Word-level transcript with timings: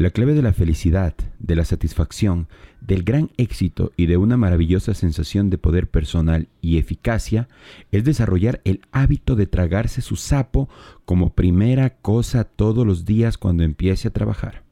La 0.00 0.08
clave 0.08 0.32
de 0.32 0.40
la 0.40 0.54
felicidad, 0.54 1.12
de 1.40 1.54
la 1.54 1.66
satisfacción, 1.66 2.48
del 2.80 3.02
gran 3.02 3.32
éxito 3.36 3.92
y 3.98 4.06
de 4.06 4.16
una 4.16 4.38
maravillosa 4.38 4.94
sensación 4.94 5.50
de 5.50 5.58
poder 5.58 5.90
personal 5.90 6.48
y 6.62 6.78
eficacia 6.78 7.48
es 7.92 8.02
desarrollar 8.04 8.62
el 8.64 8.80
hábito 8.92 9.36
de 9.36 9.46
tragarse 9.46 10.00
su 10.00 10.16
sapo 10.16 10.70
como 11.04 11.34
primera 11.34 11.90
cosa 11.90 12.44
todos 12.44 12.86
los 12.86 13.04
días 13.04 13.36
cuando 13.36 13.62
empiece 13.62 14.08
a 14.08 14.10
trabajar. 14.10 14.62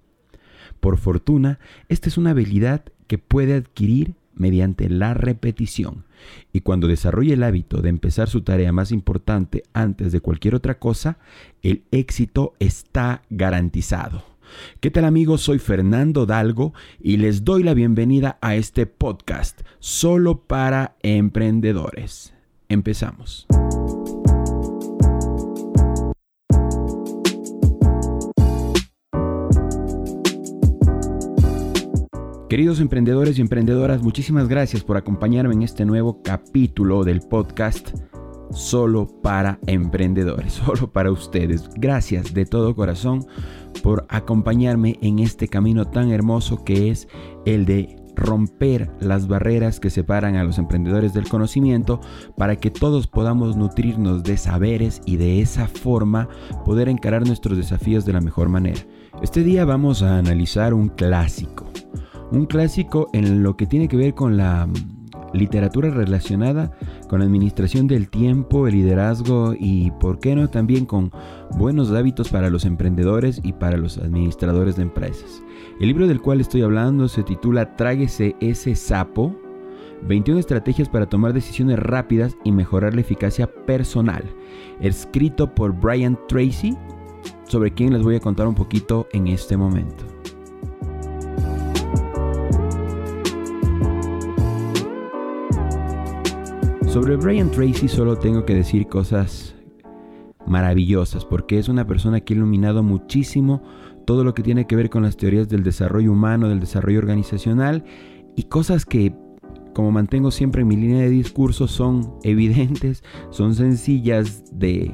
Por 0.80 0.96
fortuna, 0.96 1.58
esta 1.90 2.08
es 2.08 2.16
una 2.16 2.30
habilidad 2.30 2.84
que 3.06 3.18
puede 3.18 3.52
adquirir 3.52 4.14
mediante 4.34 4.88
la 4.88 5.12
repetición, 5.12 6.06
y 6.54 6.62
cuando 6.62 6.88
desarrolle 6.88 7.34
el 7.34 7.42
hábito 7.42 7.82
de 7.82 7.90
empezar 7.90 8.30
su 8.30 8.40
tarea 8.40 8.72
más 8.72 8.92
importante 8.92 9.62
antes 9.74 10.10
de 10.10 10.20
cualquier 10.20 10.54
otra 10.54 10.78
cosa, 10.78 11.18
el 11.60 11.82
éxito 11.90 12.54
está 12.60 13.20
garantizado. 13.28 14.37
¿Qué 14.80 14.90
tal 14.90 15.04
amigos? 15.04 15.42
Soy 15.42 15.58
Fernando 15.58 16.26
Dalgo 16.26 16.72
y 17.00 17.16
les 17.16 17.44
doy 17.44 17.62
la 17.62 17.74
bienvenida 17.74 18.38
a 18.40 18.56
este 18.56 18.86
podcast 18.86 19.60
solo 19.78 20.44
para 20.46 20.96
emprendedores. 21.02 22.34
Empezamos. 22.68 23.46
Queridos 32.48 32.80
emprendedores 32.80 33.38
y 33.38 33.42
emprendedoras, 33.42 34.00
muchísimas 34.00 34.48
gracias 34.48 34.82
por 34.82 34.96
acompañarme 34.96 35.52
en 35.52 35.62
este 35.62 35.84
nuevo 35.84 36.22
capítulo 36.22 37.04
del 37.04 37.20
podcast 37.20 37.90
solo 38.50 39.06
para 39.22 39.58
emprendedores, 39.66 40.52
solo 40.66 40.90
para 40.90 41.10
ustedes. 41.10 41.68
Gracias 41.76 42.34
de 42.34 42.46
todo 42.46 42.74
corazón 42.74 43.26
por 43.82 44.06
acompañarme 44.08 44.98
en 45.02 45.18
este 45.18 45.48
camino 45.48 45.86
tan 45.86 46.10
hermoso 46.10 46.64
que 46.64 46.90
es 46.90 47.08
el 47.44 47.64
de 47.64 47.96
romper 48.18 48.90
las 49.00 49.28
barreras 49.28 49.80
que 49.80 49.90
separan 49.90 50.36
a 50.36 50.44
los 50.44 50.58
emprendedores 50.58 51.14
del 51.14 51.28
conocimiento 51.28 52.00
para 52.36 52.56
que 52.56 52.70
todos 52.70 53.06
podamos 53.06 53.56
nutrirnos 53.56 54.24
de 54.24 54.36
saberes 54.36 55.00
y 55.06 55.16
de 55.16 55.40
esa 55.40 55.68
forma 55.68 56.28
poder 56.64 56.88
encarar 56.88 57.26
nuestros 57.26 57.56
desafíos 57.56 58.04
de 58.04 58.12
la 58.12 58.20
mejor 58.20 58.48
manera. 58.48 58.80
Este 59.22 59.42
día 59.42 59.64
vamos 59.64 60.02
a 60.02 60.18
analizar 60.18 60.74
un 60.74 60.88
clásico, 60.88 61.66
un 62.32 62.46
clásico 62.46 63.08
en 63.12 63.42
lo 63.42 63.56
que 63.56 63.66
tiene 63.66 63.88
que 63.88 63.96
ver 63.96 64.14
con 64.14 64.36
la 64.36 64.68
literatura 65.32 65.90
relacionada 65.90 66.72
con 67.08 67.20
la 67.20 67.26
administración 67.26 67.86
del 67.86 68.08
tiempo, 68.08 68.66
el 68.66 68.74
liderazgo 68.74 69.54
y, 69.58 69.90
por 70.00 70.18
qué 70.18 70.34
no, 70.34 70.48
también 70.48 70.86
con 70.86 71.10
buenos 71.56 71.90
hábitos 71.90 72.28
para 72.28 72.50
los 72.50 72.64
emprendedores 72.64 73.40
y 73.42 73.52
para 73.52 73.76
los 73.76 73.98
administradores 73.98 74.76
de 74.76 74.82
empresas. 74.82 75.42
El 75.80 75.88
libro 75.88 76.06
del 76.06 76.20
cual 76.20 76.40
estoy 76.40 76.62
hablando 76.62 77.08
se 77.08 77.22
titula 77.22 77.76
Tráguese 77.76 78.36
ese 78.40 78.74
sapo, 78.74 79.34
21 80.02 80.38
estrategias 80.40 80.88
para 80.88 81.06
tomar 81.06 81.32
decisiones 81.32 81.78
rápidas 81.78 82.36
y 82.44 82.52
mejorar 82.52 82.94
la 82.94 83.00
eficacia 83.00 83.46
personal, 83.46 84.22
escrito 84.80 85.54
por 85.54 85.72
Brian 85.72 86.18
Tracy, 86.28 86.76
sobre 87.44 87.72
quien 87.72 87.92
les 87.92 88.02
voy 88.02 88.16
a 88.16 88.20
contar 88.20 88.46
un 88.46 88.54
poquito 88.54 89.08
en 89.12 89.26
este 89.28 89.56
momento. 89.56 90.04
Sobre 96.98 97.14
Brian 97.14 97.48
Tracy 97.52 97.86
solo 97.86 98.18
tengo 98.18 98.44
que 98.44 98.56
decir 98.56 98.88
cosas 98.88 99.54
maravillosas 100.48 101.24
porque 101.24 101.60
es 101.60 101.68
una 101.68 101.86
persona 101.86 102.20
que 102.20 102.34
ha 102.34 102.36
iluminado 102.36 102.82
muchísimo 102.82 103.62
todo 104.04 104.24
lo 104.24 104.34
que 104.34 104.42
tiene 104.42 104.66
que 104.66 104.74
ver 104.74 104.90
con 104.90 105.04
las 105.04 105.16
teorías 105.16 105.48
del 105.48 105.62
desarrollo 105.62 106.10
humano, 106.10 106.48
del 106.48 106.58
desarrollo 106.58 106.98
organizacional 106.98 107.84
y 108.34 108.42
cosas 108.42 108.84
que 108.84 109.14
como 109.74 109.92
mantengo 109.92 110.32
siempre 110.32 110.62
en 110.62 110.66
mi 110.66 110.74
línea 110.74 111.02
de 111.02 111.10
discurso 111.10 111.68
son 111.68 112.14
evidentes, 112.24 113.04
son 113.30 113.54
sencillas 113.54 114.42
de, 114.50 114.92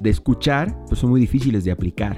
de 0.00 0.10
escuchar, 0.10 0.76
pues 0.88 0.98
son 0.98 1.10
muy 1.10 1.20
difíciles 1.20 1.62
de 1.62 1.70
aplicar. 1.70 2.16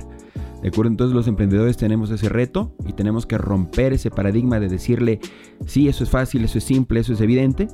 ¿De 0.62 0.68
acuerdo? 0.68 0.90
Entonces 0.90 1.14
los 1.14 1.28
emprendedores 1.28 1.76
tenemos 1.76 2.10
ese 2.10 2.30
reto 2.30 2.74
y 2.88 2.94
tenemos 2.94 3.26
que 3.26 3.36
romper 3.36 3.92
ese 3.92 4.10
paradigma 4.10 4.58
de 4.58 4.70
decirle, 4.70 5.20
sí, 5.66 5.86
eso 5.86 6.02
es 6.02 6.08
fácil, 6.08 6.44
eso 6.44 6.56
es 6.56 6.64
simple, 6.64 7.00
eso 7.00 7.12
es 7.12 7.20
evidente 7.20 7.68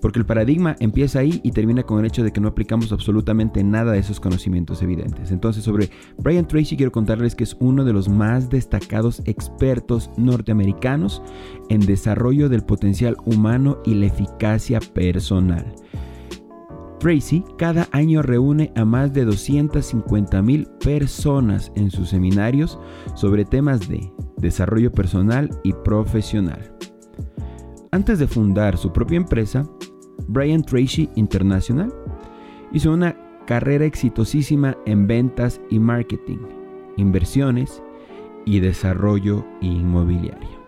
porque 0.00 0.18
el 0.18 0.26
paradigma 0.26 0.76
empieza 0.80 1.20
ahí 1.20 1.40
y 1.42 1.52
termina 1.52 1.82
con 1.82 1.98
el 1.98 2.04
hecho 2.04 2.22
de 2.22 2.30
que 2.30 2.40
no 2.40 2.48
aplicamos 2.48 2.92
absolutamente 2.92 3.64
nada 3.64 3.92
de 3.92 4.00
esos 4.00 4.20
conocimientos 4.20 4.82
evidentes. 4.82 5.30
Entonces, 5.30 5.64
sobre 5.64 5.88
Brian 6.18 6.46
Tracy 6.46 6.76
quiero 6.76 6.92
contarles 6.92 7.34
que 7.34 7.44
es 7.44 7.56
uno 7.58 7.84
de 7.84 7.94
los 7.94 8.08
más 8.08 8.50
destacados 8.50 9.22
expertos 9.24 10.10
norteamericanos 10.18 11.22
en 11.70 11.80
desarrollo 11.80 12.50
del 12.50 12.64
potencial 12.64 13.16
humano 13.24 13.78
y 13.84 13.94
la 13.94 14.06
eficacia 14.06 14.78
personal. 14.80 15.74
Tracy 16.98 17.44
cada 17.58 17.88
año 17.92 18.22
reúne 18.22 18.72
a 18.76 18.84
más 18.84 19.12
de 19.12 19.24
250 19.24 20.42
mil 20.42 20.66
personas 20.84 21.72
en 21.76 21.90
sus 21.90 22.10
seminarios 22.10 22.78
sobre 23.14 23.44
temas 23.44 23.88
de 23.88 24.12
desarrollo 24.38 24.92
personal 24.92 25.50
y 25.64 25.72
profesional. 25.72 26.74
Antes 27.94 28.18
de 28.18 28.26
fundar 28.26 28.76
su 28.76 28.92
propia 28.92 29.18
empresa, 29.18 29.64
Brian 30.26 30.64
Tracy 30.64 31.08
International, 31.14 31.94
hizo 32.72 32.92
una 32.92 33.16
carrera 33.46 33.84
exitosísima 33.84 34.76
en 34.84 35.06
ventas 35.06 35.60
y 35.70 35.78
marketing, 35.78 36.38
inversiones 36.96 37.84
y 38.44 38.58
desarrollo 38.58 39.46
inmobiliario. 39.60 40.58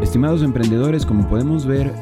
Estimados 0.00 0.42
emprendedores, 0.42 1.04
como 1.04 1.28
podemos 1.28 1.66
ver, 1.66 1.92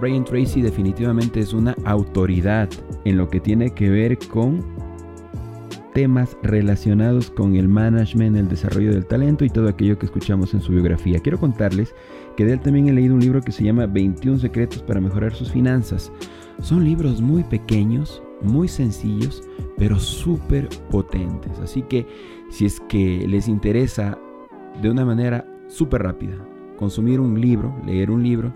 Brian 0.00 0.24
Tracy 0.24 0.62
definitivamente 0.62 1.40
es 1.40 1.52
una 1.52 1.74
autoridad 1.84 2.68
en 3.04 3.16
lo 3.16 3.28
que 3.28 3.40
tiene 3.40 3.70
que 3.70 3.90
ver 3.90 4.18
con 4.28 4.64
temas 5.94 6.36
relacionados 6.42 7.30
con 7.30 7.54
el 7.54 7.68
management, 7.68 8.36
el 8.36 8.48
desarrollo 8.48 8.92
del 8.92 9.06
talento 9.06 9.44
y 9.44 9.48
todo 9.48 9.68
aquello 9.68 9.98
que 9.98 10.06
escuchamos 10.06 10.52
en 10.52 10.60
su 10.60 10.72
biografía. 10.72 11.20
Quiero 11.20 11.38
contarles 11.38 11.94
que 12.36 12.44
de 12.44 12.54
él 12.54 12.60
también 12.60 12.88
he 12.88 12.92
leído 12.92 13.14
un 13.14 13.20
libro 13.20 13.40
que 13.40 13.52
se 13.52 13.64
llama 13.64 13.86
21 13.86 14.40
secretos 14.40 14.82
para 14.82 15.00
mejorar 15.00 15.32
sus 15.34 15.50
finanzas. 15.50 16.12
Son 16.60 16.84
libros 16.84 17.20
muy 17.20 17.44
pequeños, 17.44 18.22
muy 18.42 18.68
sencillos, 18.68 19.42
pero 19.78 19.98
súper 19.98 20.68
potentes. 20.90 21.58
Así 21.60 21.82
que 21.82 22.06
si 22.50 22.66
es 22.66 22.80
que 22.88 23.26
les 23.26 23.48
interesa 23.48 24.18
de 24.82 24.90
una 24.90 25.04
manera 25.04 25.46
súper 25.68 26.02
rápida 26.02 26.36
consumir 26.76 27.20
un 27.20 27.40
libro, 27.40 27.74
leer 27.86 28.10
un 28.10 28.22
libro 28.22 28.52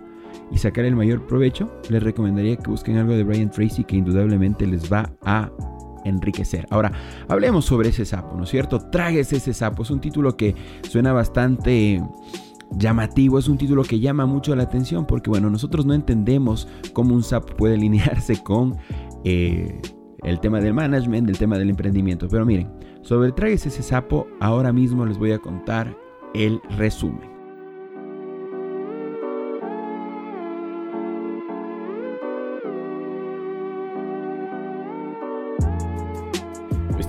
y 0.51 0.59
sacar 0.59 0.85
el 0.85 0.97
mayor 0.97 1.25
provecho, 1.27 1.71
les 1.89 2.03
recomendaría 2.03 2.57
que 2.57 2.71
busquen 2.71 2.97
algo 2.97 3.13
de 3.13 3.23
Brian 3.23 3.51
Tracy 3.51 3.85
que 3.85 3.97
indudablemente 3.97 4.67
les 4.67 4.93
va 4.93 5.13
a 5.23 5.51
enriquecer. 6.05 6.67
Ahora, 6.71 6.93
hablemos 7.29 7.65
sobre 7.65 7.91
ese 7.91 8.05
sapo, 8.05 8.37
¿no 8.37 8.45
es 8.45 8.51
cierto? 8.51 8.79
Tráguese 8.79 9.37
ese 9.37 9.55
sapo. 9.55 9.83
Es 9.83 9.91
un 9.91 10.01
título 10.01 10.37
que 10.37 10.55
suena 10.89 11.13
bastante 11.13 12.03
llamativo, 12.73 13.39
es 13.39 13.49
un 13.49 13.59
título 13.59 13.83
que 13.83 14.01
llama 14.01 14.27
mucho 14.27 14.55
la 14.55 14.65
atención 14.65 15.07
porque, 15.07 15.31
bueno, 15.31 15.51
nosotros 15.51 15.87
no 15.87 15.95
entendemos 15.95 16.69
cómo 16.93 17.15
un 17.15 17.23
sapo 17.23 17.55
puede 17.57 17.75
alinearse 17.75 18.43
con 18.43 18.77
eh, 19.25 19.81
el 20.23 20.41
tema 20.41 20.61
del 20.61 20.75
management, 20.75 21.27
del 21.27 21.39
tema 21.39 21.59
del 21.59 21.71
emprendimiento. 21.71 22.29
Pero 22.29 22.45
miren, 22.45 22.71
sobre 23.03 23.33
Tráguese 23.33 23.69
ese 23.69 23.83
sapo, 23.83 24.27
ahora 24.41 24.73
mismo 24.73 25.07
les 25.07 25.19
voy 25.19 25.33
a 25.33 25.39
contar 25.39 25.97
el 26.35 26.61
resumen. 26.77 27.38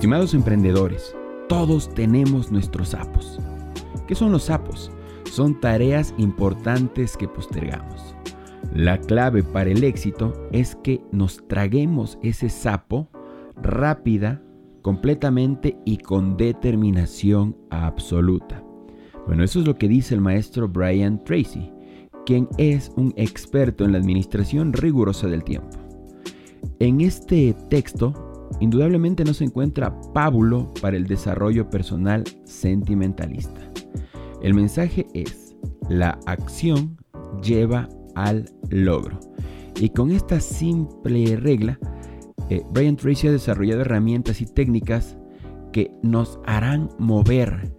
Estimados 0.00 0.32
emprendedores, 0.32 1.14
todos 1.46 1.92
tenemos 1.92 2.50
nuestros 2.50 2.88
sapos. 2.88 3.38
¿Qué 4.08 4.14
son 4.14 4.32
los 4.32 4.44
sapos? 4.44 4.90
Son 5.30 5.60
tareas 5.60 6.14
importantes 6.16 7.18
que 7.18 7.28
postergamos. 7.28 8.16
La 8.72 8.96
clave 8.96 9.42
para 9.42 9.68
el 9.68 9.84
éxito 9.84 10.32
es 10.52 10.74
que 10.76 11.02
nos 11.12 11.46
traguemos 11.48 12.18
ese 12.22 12.48
sapo 12.48 13.10
rápida, 13.60 14.42
completamente 14.80 15.76
y 15.84 15.98
con 15.98 16.38
determinación 16.38 17.54
absoluta. 17.68 18.64
Bueno, 19.26 19.44
eso 19.44 19.60
es 19.60 19.66
lo 19.66 19.76
que 19.76 19.86
dice 19.86 20.14
el 20.14 20.22
maestro 20.22 20.66
Brian 20.66 21.22
Tracy, 21.24 21.70
quien 22.24 22.48
es 22.56 22.90
un 22.96 23.12
experto 23.16 23.84
en 23.84 23.92
la 23.92 23.98
administración 23.98 24.72
rigurosa 24.72 25.26
del 25.26 25.44
tiempo. 25.44 25.76
En 26.78 27.02
este 27.02 27.54
texto 27.68 28.29
indudablemente 28.58 29.24
no 29.24 29.34
se 29.34 29.44
encuentra 29.44 29.94
pábulo 30.12 30.72
para 30.80 30.96
el 30.96 31.06
desarrollo 31.06 31.70
personal 31.70 32.24
sentimentalista. 32.44 33.60
El 34.42 34.54
mensaje 34.54 35.06
es, 35.14 35.54
la 35.88 36.18
acción 36.26 36.96
lleva 37.42 37.88
al 38.14 38.50
logro. 38.70 39.20
Y 39.76 39.90
con 39.90 40.10
esta 40.10 40.40
simple 40.40 41.36
regla, 41.36 41.78
eh, 42.48 42.62
Brian 42.72 42.96
Tracy 42.96 43.28
ha 43.28 43.32
desarrollado 43.32 43.82
herramientas 43.82 44.40
y 44.40 44.46
técnicas 44.46 45.16
que 45.72 45.90
nos 46.02 46.40
harán 46.46 46.88
mover 46.98 47.72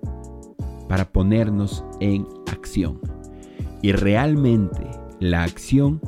para 0.87 1.11
ponernos 1.11 1.83
en 1.99 2.25
acción. 2.51 2.99
Y 3.81 3.91
realmente 3.91 4.89
la 5.19 5.43
acción 5.43 6.01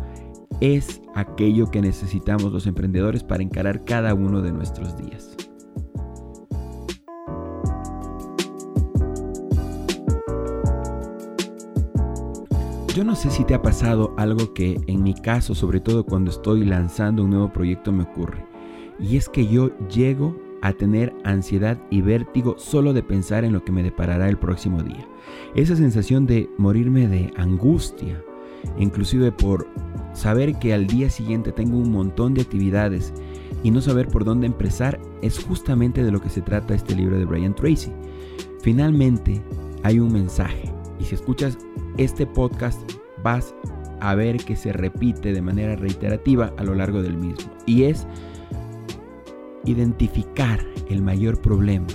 es 0.63 1.01
aquello 1.13 1.69
que 1.69 1.81
necesitamos 1.81 2.53
los 2.53 2.67
emprendedores 2.67 3.21
para 3.21 3.43
encarar 3.43 3.83
cada 3.83 4.13
uno 4.13 4.41
de 4.41 4.53
nuestros 4.53 4.95
días. 4.95 5.35
Yo 12.95 13.03
no 13.03 13.15
sé 13.15 13.29
si 13.29 13.43
te 13.43 13.55
ha 13.55 13.61
pasado 13.61 14.13
algo 14.17 14.53
que 14.53 14.79
en 14.87 15.03
mi 15.03 15.13
caso, 15.13 15.53
sobre 15.53 15.81
todo 15.81 16.05
cuando 16.05 16.31
estoy 16.31 16.63
lanzando 16.63 17.25
un 17.25 17.31
nuevo 17.31 17.51
proyecto, 17.51 17.91
me 17.91 18.03
ocurre. 18.03 18.45
Y 19.01 19.17
es 19.17 19.27
que 19.27 19.45
yo 19.45 19.77
llego 19.89 20.33
a 20.61 20.71
tener 20.71 21.13
ansiedad 21.25 21.77
y 21.89 22.01
vértigo 22.01 22.55
solo 22.57 22.93
de 22.93 23.03
pensar 23.03 23.43
en 23.43 23.51
lo 23.51 23.65
que 23.65 23.73
me 23.73 23.83
deparará 23.83 24.29
el 24.29 24.37
próximo 24.37 24.81
día. 24.81 25.05
Esa 25.55 25.75
sensación 25.75 26.25
de 26.25 26.49
morirme 26.57 27.09
de 27.09 27.33
angustia, 27.35 28.23
inclusive 28.77 29.31
por 29.31 29.67
saber 30.13 30.57
que 30.59 30.73
al 30.73 30.87
día 30.87 31.09
siguiente 31.09 31.51
tengo 31.51 31.77
un 31.77 31.91
montón 31.91 32.33
de 32.33 32.41
actividades 32.41 33.13
y 33.63 33.71
no 33.71 33.81
saber 33.81 34.07
por 34.07 34.25
dónde 34.25 34.47
empezar, 34.47 34.99
es 35.21 35.39
justamente 35.39 36.03
de 36.03 36.11
lo 36.11 36.21
que 36.21 36.29
se 36.29 36.41
trata 36.41 36.73
este 36.73 36.95
libro 36.95 37.17
de 37.17 37.25
Brian 37.25 37.55
Tracy. 37.55 37.91
Finalmente, 38.61 39.41
hay 39.83 39.99
un 39.99 40.11
mensaje. 40.11 40.71
Y 40.99 41.05
si 41.05 41.15
escuchas 41.15 41.57
este 41.97 42.25
podcast 42.25 42.79
vas 43.23 43.55
a 44.01 44.15
ver 44.15 44.37
que 44.37 44.55
se 44.55 44.73
repite 44.73 45.31
de 45.31 45.41
manera 45.41 45.75
reiterativa 45.75 46.53
a 46.57 46.63
lo 46.63 46.75
largo 46.75 47.01
del 47.01 47.17
mismo. 47.17 47.51
Y 47.65 47.83
es 47.83 48.05
identificar 49.65 50.59
el 50.89 51.01
mayor 51.01 51.41
problema 51.41 51.87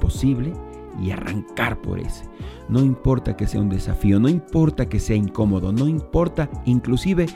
posible 0.00 0.52
y 1.00 1.10
arrancar 1.10 1.80
por 1.80 1.98
ese. 1.98 2.24
No 2.68 2.80
importa 2.80 3.36
que 3.36 3.46
sea 3.46 3.60
un 3.60 3.68
desafío, 3.68 4.20
no 4.20 4.28
importa 4.28 4.88
que 4.88 5.00
sea 5.00 5.16
incómodo, 5.16 5.72
no 5.72 5.88
importa 5.88 6.48
inclusive 6.64 7.26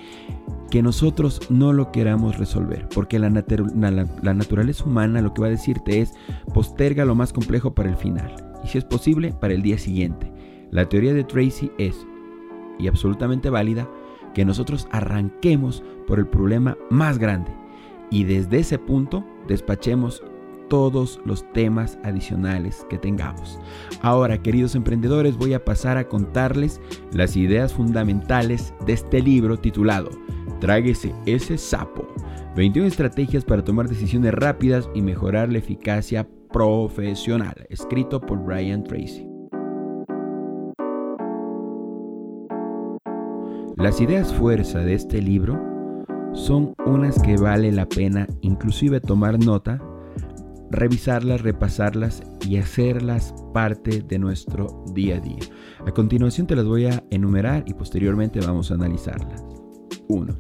que 0.71 0.83
nosotros 0.83 1.41
no 1.51 1.73
lo 1.73 1.91
queramos 1.93 2.39
resolver, 2.39 2.89
porque 2.95 3.19
la, 3.19 3.31
la, 3.31 4.35
naturaleza 4.35 4.85
humana 4.85 5.23
lo 5.23 5.33
que 5.33 5.41
va 5.41 5.47
a 5.47 5.51
decirte 5.51 6.03
es 6.03 6.13
posterga 6.53 7.07
lo 7.07 7.15
más 7.15 7.33
complejo 7.33 7.75
para 7.75 7.89
el 7.89 7.97
final, 7.97 8.35
y 8.63 8.69
si 8.69 8.79
es 8.79 8.85
posible, 8.85 9.33
para 9.33 9.55
el 9.55 9.63
día 9.63 9.79
siguiente. 9.79 10.31
La 10.71 10.87
teoría 10.87 11.15
de 11.15 11.25
Tracy 11.25 11.71
es, 11.79 12.07
y 12.79 12.87
absolutamente 12.87 13.49
válida, 13.49 13.89
que 14.35 14.45
nosotros 14.45 14.87
arranquemos 14.93 15.83
por 16.07 16.19
el 16.19 16.27
problema 16.27 16.77
más 16.91 17.19
grande 17.19 17.51
y 18.11 18.25
desde 18.25 18.59
ese 18.59 18.79
punto 18.79 19.25
despachemos 19.47 20.23
todos 20.69 21.21
los 21.25 21.51
temas 21.53 21.99
adicionales 22.05 22.87
que 22.89 22.99
tengamos. 22.99 23.59
Ahora, 24.03 24.43
queridos 24.43 24.75
emprendedores, 24.75 25.37
voy 25.37 25.55
a 25.55 25.65
pasar 25.65 25.97
a 25.97 26.09
contarles 26.09 26.81
las 27.13 27.37
ideas 27.37 27.73
fundamentales 27.73 28.75
de 28.87 28.93
este 28.93 29.21
libro 29.21 29.59
titulado 29.59 30.11
Tráguese 30.61 31.15
ese 31.27 31.57
sapo. 31.57 32.07
21 32.57 32.89
estrategias 32.89 33.45
para 33.45 33.63
tomar 33.63 33.89
decisiones 33.89 34.35
rápidas 34.35 34.91
y 34.95 35.03
mejorar 35.03 35.53
la 35.53 35.59
eficacia 35.59 36.29
profesional, 36.53 37.67
escrito 37.69 38.21
por 38.21 38.43
Brian 38.45 38.83
Tracy. 38.83 39.29
Las 43.77 44.01
ideas 44.01 44.35
fuerza 44.35 44.81
de 44.81 44.95
este 44.95 45.23
libro 45.23 45.61
son 46.33 46.75
unas 46.85 47.23
que 47.23 47.37
vale 47.37 47.71
la 47.71 47.87
pena 47.87 48.27
inclusive 48.41 49.01
tomar 49.01 49.39
nota, 49.39 49.81
revisarlas, 50.71 51.43
repasarlas 51.43 52.23
y 52.47 52.57
hacerlas 52.57 53.35
parte 53.53 54.03
de 54.03 54.19
nuestro 54.19 54.85
día 54.93 55.17
a 55.17 55.21
día. 55.21 55.39
A 55.87 55.93
continuación 55.93 56.47
te 56.47 56.57
las 56.57 56.67
voy 56.67 56.87
a 56.87 57.05
enumerar 57.11 57.65
y 57.67 57.75
posteriormente 57.75 58.41
vamos 58.41 58.71
a 58.71 58.75
analizarlas. 58.75 59.45
1. 60.09 60.35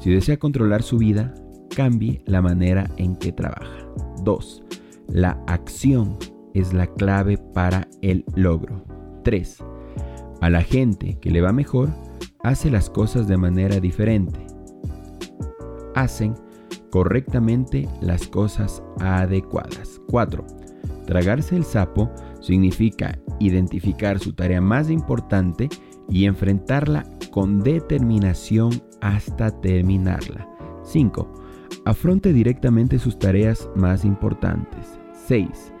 Si 0.00 0.10
desea 0.10 0.38
controlar 0.38 0.82
su 0.82 0.98
vida, 0.98 1.34
cambie 1.74 2.22
la 2.26 2.42
manera 2.42 2.90
en 2.96 3.16
que 3.16 3.32
trabaja. 3.32 3.88
2. 4.22 4.62
La 5.08 5.42
acción 5.46 6.18
es 6.54 6.72
la 6.72 6.86
clave 6.86 7.38
para 7.38 7.88
el 8.02 8.24
logro. 8.34 8.84
3. 9.24 9.64
A 10.40 10.50
la 10.50 10.62
gente 10.62 11.18
que 11.20 11.30
le 11.30 11.40
va 11.40 11.52
mejor, 11.52 11.90
hace 12.42 12.70
las 12.70 12.90
cosas 12.90 13.26
de 13.28 13.36
manera 13.36 13.80
diferente. 13.80 14.38
Hacen 15.94 16.34
correctamente 16.90 17.88
las 18.00 18.26
cosas 18.26 18.82
adecuadas. 19.00 20.00
4. 20.08 20.44
Tragarse 21.06 21.56
el 21.56 21.64
sapo 21.64 22.10
significa 22.40 23.18
identificar 23.40 24.18
su 24.18 24.32
tarea 24.32 24.60
más 24.60 24.90
importante 24.90 25.68
y 26.08 26.26
enfrentarla 26.26 27.04
con 27.30 27.60
determinación 27.60 28.82
hasta 29.00 29.50
terminarla. 29.60 30.48
5. 30.82 31.34
Afronte 31.84 32.32
directamente 32.32 32.98
sus 32.98 33.18
tareas 33.18 33.68
más 33.74 34.04
importantes. 34.04 34.98
6. 35.26 35.72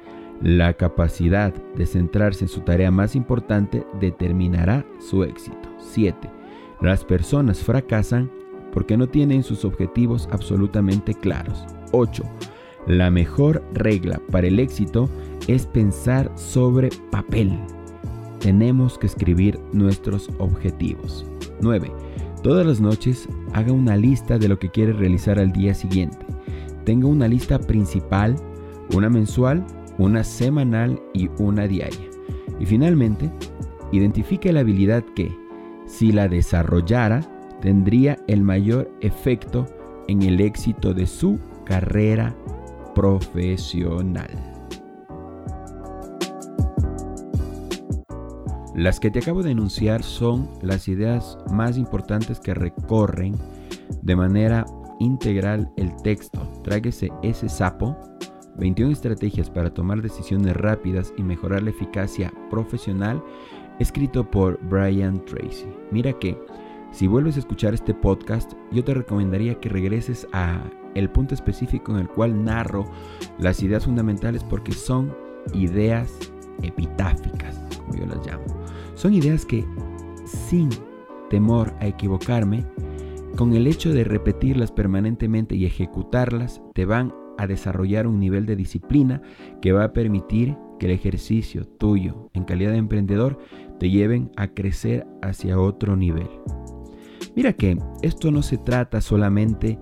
La 0.42 0.74
capacidad 0.74 1.52
de 1.74 1.86
centrarse 1.86 2.44
en 2.44 2.48
su 2.48 2.60
tarea 2.60 2.90
más 2.90 3.16
importante 3.16 3.84
determinará 4.00 4.86
su 5.00 5.24
éxito. 5.24 5.68
7. 5.78 6.30
Las 6.80 7.04
personas 7.04 7.58
fracasan 7.58 8.30
porque 8.72 8.96
no 8.96 9.08
tienen 9.08 9.42
sus 9.42 9.64
objetivos 9.64 10.28
absolutamente 10.32 11.14
claros. 11.14 11.64
8. 11.92 12.22
La 12.86 13.10
mejor 13.10 13.62
regla 13.74 14.20
para 14.30 14.46
el 14.46 14.58
éxito 14.58 15.08
es 15.46 15.66
pensar 15.66 16.30
sobre 16.36 16.90
papel. 17.10 17.58
Tenemos 18.40 18.98
que 18.98 19.06
escribir 19.06 19.58
nuestros 19.72 20.30
objetivos. 20.38 21.26
9. 21.60 21.92
Todas 22.42 22.66
las 22.66 22.80
noches 22.80 23.28
haga 23.52 23.72
una 23.72 23.96
lista 23.96 24.38
de 24.38 24.48
lo 24.48 24.58
que 24.58 24.70
quiere 24.70 24.92
realizar 24.92 25.38
al 25.38 25.52
día 25.52 25.74
siguiente. 25.74 26.24
Tenga 26.84 27.08
una 27.08 27.28
lista 27.28 27.58
principal, 27.58 28.36
una 28.94 29.10
mensual, 29.10 29.66
una 29.98 30.22
semanal 30.22 31.02
y 31.12 31.28
una 31.38 31.66
diaria. 31.66 32.08
Y 32.60 32.66
finalmente, 32.66 33.30
identifique 33.92 34.52
la 34.52 34.60
habilidad 34.60 35.04
que, 35.14 35.36
si 35.86 36.12
la 36.12 36.28
desarrollara, 36.28 37.20
tendría 37.60 38.16
el 38.26 38.42
mayor 38.42 38.90
efecto 39.00 39.66
en 40.08 40.22
el 40.22 40.40
éxito 40.40 40.94
de 40.94 41.06
su 41.06 41.38
carrera 41.64 42.34
profesional. 42.94 44.30
Las 48.74 49.00
que 49.00 49.10
te 49.10 49.18
acabo 49.18 49.42
de 49.42 49.50
enunciar 49.50 50.04
son 50.04 50.48
las 50.62 50.86
ideas 50.86 51.36
más 51.50 51.76
importantes 51.76 52.38
que 52.38 52.54
recorren 52.54 53.34
de 54.02 54.14
manera 54.14 54.64
integral 55.00 55.70
el 55.76 55.94
texto. 56.02 56.40
Tráguese 56.62 57.10
ese 57.22 57.48
sapo. 57.48 57.96
21 58.56 58.92
estrategias 58.92 59.50
para 59.50 59.74
tomar 59.74 60.00
decisiones 60.00 60.56
rápidas 60.56 61.12
y 61.16 61.22
mejorar 61.22 61.62
la 61.62 61.70
eficacia 61.70 62.32
profesional 62.50 63.22
escrito 63.78 64.28
por 64.28 64.60
Brian 64.68 65.24
Tracy. 65.24 65.66
Mira 65.90 66.12
que 66.12 66.36
si 66.98 67.06
vuelves 67.06 67.36
a 67.36 67.38
escuchar 67.38 67.74
este 67.74 67.94
podcast, 67.94 68.54
yo 68.72 68.82
te 68.82 68.92
recomendaría 68.92 69.54
que 69.60 69.68
regreses 69.68 70.26
a 70.32 70.60
el 70.96 71.08
punto 71.08 71.32
específico 71.32 71.92
en 71.92 71.98
el 71.98 72.08
cual 72.08 72.42
narro 72.42 72.86
las 73.38 73.62
ideas 73.62 73.84
fundamentales 73.84 74.42
porque 74.42 74.72
son 74.72 75.14
ideas 75.54 76.12
epitáficas, 76.60 77.56
como 77.78 77.94
yo 77.94 78.04
las 78.04 78.26
llamo. 78.26 78.46
Son 78.96 79.14
ideas 79.14 79.46
que 79.46 79.64
sin 80.24 80.70
temor 81.30 81.72
a 81.78 81.86
equivocarme, 81.86 82.66
con 83.36 83.54
el 83.54 83.68
hecho 83.68 83.94
de 83.94 84.02
repetirlas 84.02 84.72
permanentemente 84.72 85.54
y 85.54 85.66
ejecutarlas, 85.66 86.60
te 86.74 86.84
van 86.84 87.14
a 87.38 87.46
desarrollar 87.46 88.08
un 88.08 88.18
nivel 88.18 88.44
de 88.44 88.56
disciplina 88.56 89.22
que 89.62 89.70
va 89.70 89.84
a 89.84 89.92
permitir 89.92 90.56
que 90.80 90.86
el 90.86 90.92
ejercicio 90.92 91.64
tuyo 91.64 92.28
en 92.34 92.42
calidad 92.42 92.72
de 92.72 92.78
emprendedor 92.78 93.38
te 93.78 93.88
lleven 93.88 94.32
a 94.34 94.48
crecer 94.48 95.06
hacia 95.22 95.60
otro 95.60 95.94
nivel. 95.94 96.28
Mira 97.38 97.52
que 97.52 97.78
esto 98.02 98.32
no 98.32 98.42
se 98.42 98.58
trata 98.58 99.00
solamente 99.00 99.78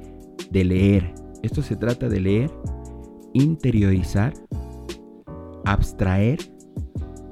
de 0.50 0.62
leer, 0.62 1.14
esto 1.42 1.62
se 1.62 1.75
trata 1.75 2.06
de 2.06 2.20
leer, 2.20 2.50
interiorizar, 3.32 4.34
abstraer, 5.64 6.38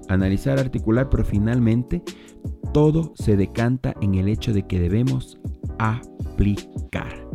analizar, 0.09 0.59
articular, 0.59 1.11
pero 1.11 1.27
finalmente 1.27 2.03
todo 2.73 3.13
se 3.17 3.37
decanta 3.37 3.93
en 4.01 4.15
el 4.15 4.29
hecho 4.29 4.55
de 4.55 4.67
que 4.67 4.81
debemos 4.81 5.39
aplicar. 5.79 7.29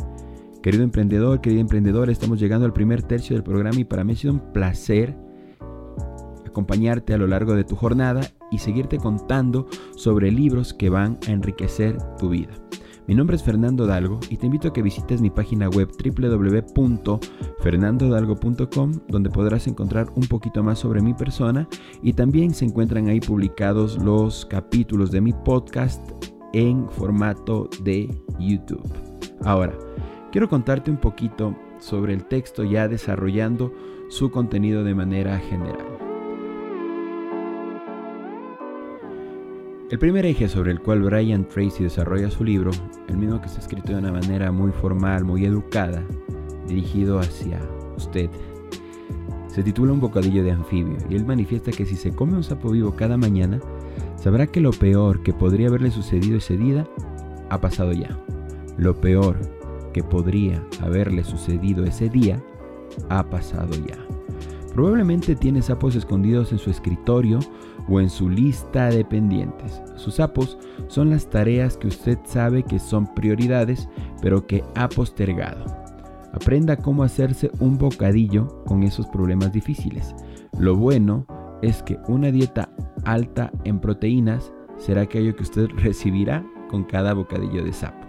Querido 0.63 0.83
emprendedor, 0.83 1.41
querida 1.41 1.61
emprendedora, 1.61 2.11
estamos 2.11 2.39
llegando 2.39 2.65
al 2.65 2.73
primer 2.73 3.03
tercio 3.03 3.35
del 3.35 3.43
programa 3.43 3.79
y 3.79 3.83
para 3.83 4.03
mí 4.03 4.13
ha 4.13 4.15
sido 4.15 4.33
un 4.33 4.51
placer 4.51 5.15
acompañarte 6.43 7.13
a 7.13 7.19
lo 7.19 7.27
largo 7.27 7.53
de 7.53 7.65
tu 7.65 7.75
jornada 7.75 8.21
y 8.51 8.59
seguirte 8.59 8.97
contando 8.97 9.67
sobre 9.95 10.31
libros 10.31 10.73
que 10.73 10.89
van 10.89 11.17
a 11.27 11.31
enriquecer 11.31 11.97
tu 12.17 12.29
vida. 12.29 12.53
Mi 13.09 13.15
nombre 13.15 13.35
es 13.35 13.43
Fernando 13.43 13.87
Dalgo 13.87 14.19
y 14.29 14.37
te 14.37 14.45
invito 14.45 14.67
a 14.67 14.73
que 14.73 14.83
visites 14.83 15.19
mi 15.19 15.31
página 15.31 15.67
web 15.67 15.89
www.fernandodalgo.com 15.97 18.91
donde 19.07 19.31
podrás 19.31 19.65
encontrar 19.65 20.11
un 20.13 20.27
poquito 20.27 20.61
más 20.61 20.77
sobre 20.77 21.01
mi 21.01 21.15
persona 21.15 21.67
y 22.03 22.13
también 22.13 22.53
se 22.53 22.65
encuentran 22.65 23.07
ahí 23.07 23.19
publicados 23.19 23.97
los 23.97 24.45
capítulos 24.45 25.09
de 25.09 25.21
mi 25.21 25.33
podcast 25.33 26.07
en 26.53 26.87
formato 26.87 27.67
de 27.81 28.15
YouTube. 28.39 28.87
Ahora, 29.43 29.73
quiero 30.31 30.47
contarte 30.47 30.91
un 30.91 30.97
poquito 30.97 31.55
sobre 31.79 32.13
el 32.13 32.25
texto 32.25 32.63
ya 32.63 32.87
desarrollando 32.87 33.73
su 34.09 34.29
contenido 34.29 34.83
de 34.83 34.93
manera 34.93 35.39
general. 35.39 35.88
El 39.89 39.97
primer 39.97 40.23
eje 40.27 40.47
sobre 40.47 40.71
el 40.71 40.81
cual 40.81 41.01
Brian 41.01 41.47
Tracy 41.47 41.83
desarrolla 41.83 42.29
su 42.29 42.43
libro, 42.43 42.69
el 43.07 43.17
mismo 43.17 43.41
que 43.41 43.47
está 43.47 43.59
escrito 43.59 43.91
de 43.91 43.97
una 43.97 44.11
manera 44.11 44.51
muy 44.51 44.71
formal, 44.71 45.25
muy 45.25 45.45
educada, 45.45 46.03
dirigido 46.67 47.17
hacia 47.17 47.59
usted, 47.97 48.29
se 49.47 49.63
titula 49.63 49.91
Un 49.91 49.99
bocadillo 49.99 50.43
de 50.43 50.51
anfibio 50.51 50.97
y 51.09 51.15
él 51.15 51.25
manifiesta 51.25 51.71
que 51.71 51.87
si 51.87 51.95
se 51.95 52.11
come 52.11 52.33
un 52.33 52.43
sapo 52.43 52.69
vivo 52.69 52.95
cada 52.95 53.17
mañana, 53.17 53.59
sabrá 54.15 54.45
que 54.45 54.61
lo 54.61 54.69
peor 54.69 55.23
que 55.23 55.33
podría 55.33 55.69
haberle 55.69 55.89
sucedido 55.89 56.37
ese 56.37 56.55
día 56.55 56.87
ha 57.49 57.59
pasado 57.59 57.91
ya. 57.91 58.15
Lo 58.77 59.01
peor 59.01 59.37
que 59.91 60.03
podría 60.03 60.63
haberle 60.81 61.23
sucedido 61.23 61.83
ese 61.83 62.09
día 62.09 62.39
ha 63.09 63.27
pasado 63.27 63.73
ya. 63.87 63.97
Probablemente 64.75 65.35
tiene 65.35 65.63
sapos 65.63 65.95
escondidos 65.95 66.51
en 66.51 66.59
su 66.59 66.69
escritorio 66.69 67.39
o 67.87 67.99
en 67.99 68.09
su 68.09 68.29
lista 68.29 68.89
de 68.89 69.05
pendientes. 69.05 69.81
Sus 69.95 70.15
sapos 70.15 70.57
son 70.87 71.09
las 71.09 71.29
tareas 71.29 71.77
que 71.77 71.87
usted 71.87 72.17
sabe 72.25 72.63
que 72.63 72.79
son 72.79 73.13
prioridades, 73.13 73.87
pero 74.21 74.45
que 74.45 74.63
ha 74.75 74.89
postergado. 74.89 75.65
Aprenda 76.33 76.77
cómo 76.77 77.03
hacerse 77.03 77.49
un 77.59 77.77
bocadillo 77.77 78.63
con 78.65 78.83
esos 78.83 79.07
problemas 79.07 79.51
difíciles. 79.51 80.15
Lo 80.59 80.75
bueno 80.75 81.25
es 81.61 81.81
que 81.83 81.97
una 82.07 82.31
dieta 82.31 82.69
alta 83.03 83.51
en 83.63 83.79
proteínas 83.79 84.53
será 84.77 85.01
aquello 85.01 85.35
que 85.35 85.43
usted 85.43 85.67
recibirá 85.77 86.45
con 86.69 86.83
cada 86.83 87.13
bocadillo 87.13 87.63
de 87.63 87.73
sapo. 87.73 88.07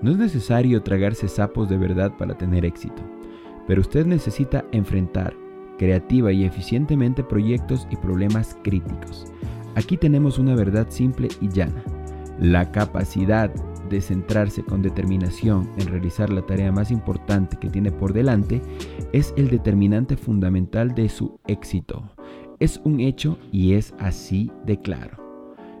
No 0.00 0.12
es 0.12 0.16
necesario 0.16 0.82
tragarse 0.82 1.26
sapos 1.26 1.68
de 1.68 1.76
verdad 1.76 2.12
para 2.16 2.38
tener 2.38 2.64
éxito, 2.64 3.02
pero 3.66 3.80
usted 3.80 4.06
necesita 4.06 4.64
enfrentar 4.70 5.34
creativa 5.78 6.32
y 6.32 6.44
eficientemente 6.44 7.24
proyectos 7.24 7.86
y 7.90 7.96
problemas 7.96 8.56
críticos. 8.62 9.32
Aquí 9.74 9.96
tenemos 9.96 10.38
una 10.38 10.54
verdad 10.54 10.88
simple 10.90 11.28
y 11.40 11.48
llana. 11.48 11.82
La 12.40 12.70
capacidad 12.70 13.50
de 13.88 14.00
centrarse 14.00 14.62
con 14.62 14.82
determinación 14.82 15.70
en 15.78 15.88
realizar 15.88 16.30
la 16.30 16.42
tarea 16.42 16.70
más 16.72 16.90
importante 16.90 17.56
que 17.56 17.70
tiene 17.70 17.90
por 17.90 18.12
delante 18.12 18.60
es 19.12 19.32
el 19.36 19.48
determinante 19.48 20.16
fundamental 20.16 20.94
de 20.94 21.08
su 21.08 21.40
éxito. 21.46 22.10
Es 22.60 22.80
un 22.84 23.00
hecho 23.00 23.38
y 23.52 23.74
es 23.74 23.94
así 23.98 24.50
de 24.66 24.80
claro. 24.80 25.16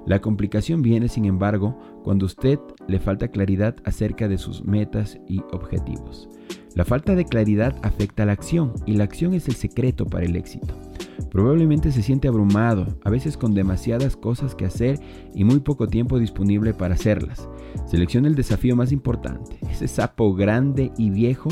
La 0.06 0.20
complicación 0.20 0.80
viene, 0.80 1.08
sin 1.08 1.26
embargo, 1.26 1.78
cuando 2.02 2.24
usted 2.24 2.58
le 2.86 2.98
falta 2.98 3.28
claridad 3.28 3.76
acerca 3.84 4.26
de 4.26 4.38
sus 4.38 4.64
metas 4.64 5.18
y 5.28 5.40
objetivos. 5.52 6.28
La 6.78 6.84
falta 6.84 7.16
de 7.16 7.24
claridad 7.24 7.74
afecta 7.82 8.22
a 8.22 8.26
la 8.26 8.34
acción 8.34 8.72
y 8.86 8.92
la 8.92 9.02
acción 9.02 9.34
es 9.34 9.48
el 9.48 9.56
secreto 9.56 10.06
para 10.06 10.26
el 10.26 10.36
éxito. 10.36 10.76
Probablemente 11.28 11.90
se 11.90 12.04
siente 12.04 12.28
abrumado, 12.28 12.86
a 13.02 13.10
veces 13.10 13.36
con 13.36 13.52
demasiadas 13.52 14.16
cosas 14.16 14.54
que 14.54 14.64
hacer 14.64 15.00
y 15.34 15.42
muy 15.42 15.58
poco 15.58 15.88
tiempo 15.88 16.20
disponible 16.20 16.74
para 16.74 16.94
hacerlas. 16.94 17.48
Seleccione 17.88 18.28
el 18.28 18.36
desafío 18.36 18.76
más 18.76 18.92
importante, 18.92 19.58
ese 19.68 19.88
sapo 19.88 20.32
grande 20.34 20.92
y 20.96 21.10
viejo, 21.10 21.48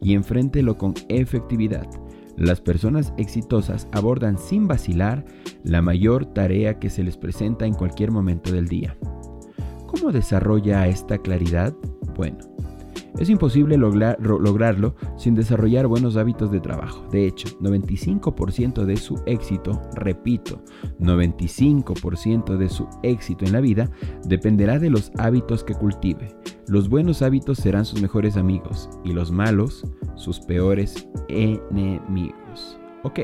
y 0.00 0.14
enfréntelo 0.14 0.76
con 0.76 0.94
efectividad. 1.08 1.86
Las 2.36 2.60
personas 2.60 3.14
exitosas 3.16 3.86
abordan 3.92 4.38
sin 4.38 4.66
vacilar 4.66 5.24
la 5.62 5.82
mayor 5.82 6.26
tarea 6.26 6.80
que 6.80 6.90
se 6.90 7.04
les 7.04 7.16
presenta 7.16 7.64
en 7.64 7.74
cualquier 7.74 8.10
momento 8.10 8.52
del 8.52 8.66
día. 8.66 8.96
¿Cómo 9.86 10.10
desarrolla 10.10 10.88
esta 10.88 11.18
claridad? 11.18 11.72
Bueno, 12.16 12.38
es 13.18 13.30
imposible 13.30 13.76
lograrlo 13.76 14.96
sin 15.16 15.34
desarrollar 15.34 15.86
buenos 15.86 16.16
hábitos 16.16 16.50
de 16.50 16.60
trabajo. 16.60 17.06
De 17.10 17.26
hecho, 17.26 17.48
95% 17.60 18.84
de 18.84 18.96
su 18.96 19.22
éxito, 19.26 19.80
repito, 19.94 20.60
95% 20.98 22.56
de 22.56 22.68
su 22.68 22.88
éxito 23.02 23.44
en 23.44 23.52
la 23.52 23.60
vida 23.60 23.90
dependerá 24.24 24.78
de 24.78 24.90
los 24.90 25.12
hábitos 25.18 25.62
que 25.62 25.74
cultive. 25.74 26.34
Los 26.66 26.88
buenos 26.88 27.22
hábitos 27.22 27.58
serán 27.58 27.84
sus 27.84 28.02
mejores 28.02 28.36
amigos 28.36 28.88
y 29.04 29.12
los 29.12 29.30
malos 29.30 29.86
sus 30.16 30.40
peores 30.40 31.08
enemigos. 31.28 32.78
Ok, 33.04 33.20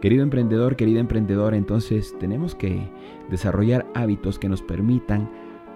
querido 0.00 0.22
emprendedor, 0.22 0.76
querida 0.76 1.00
emprendedora, 1.00 1.56
entonces 1.56 2.14
tenemos 2.20 2.54
que 2.54 2.90
desarrollar 3.28 3.86
hábitos 3.94 4.38
que 4.38 4.48
nos 4.48 4.62
permitan 4.62 5.30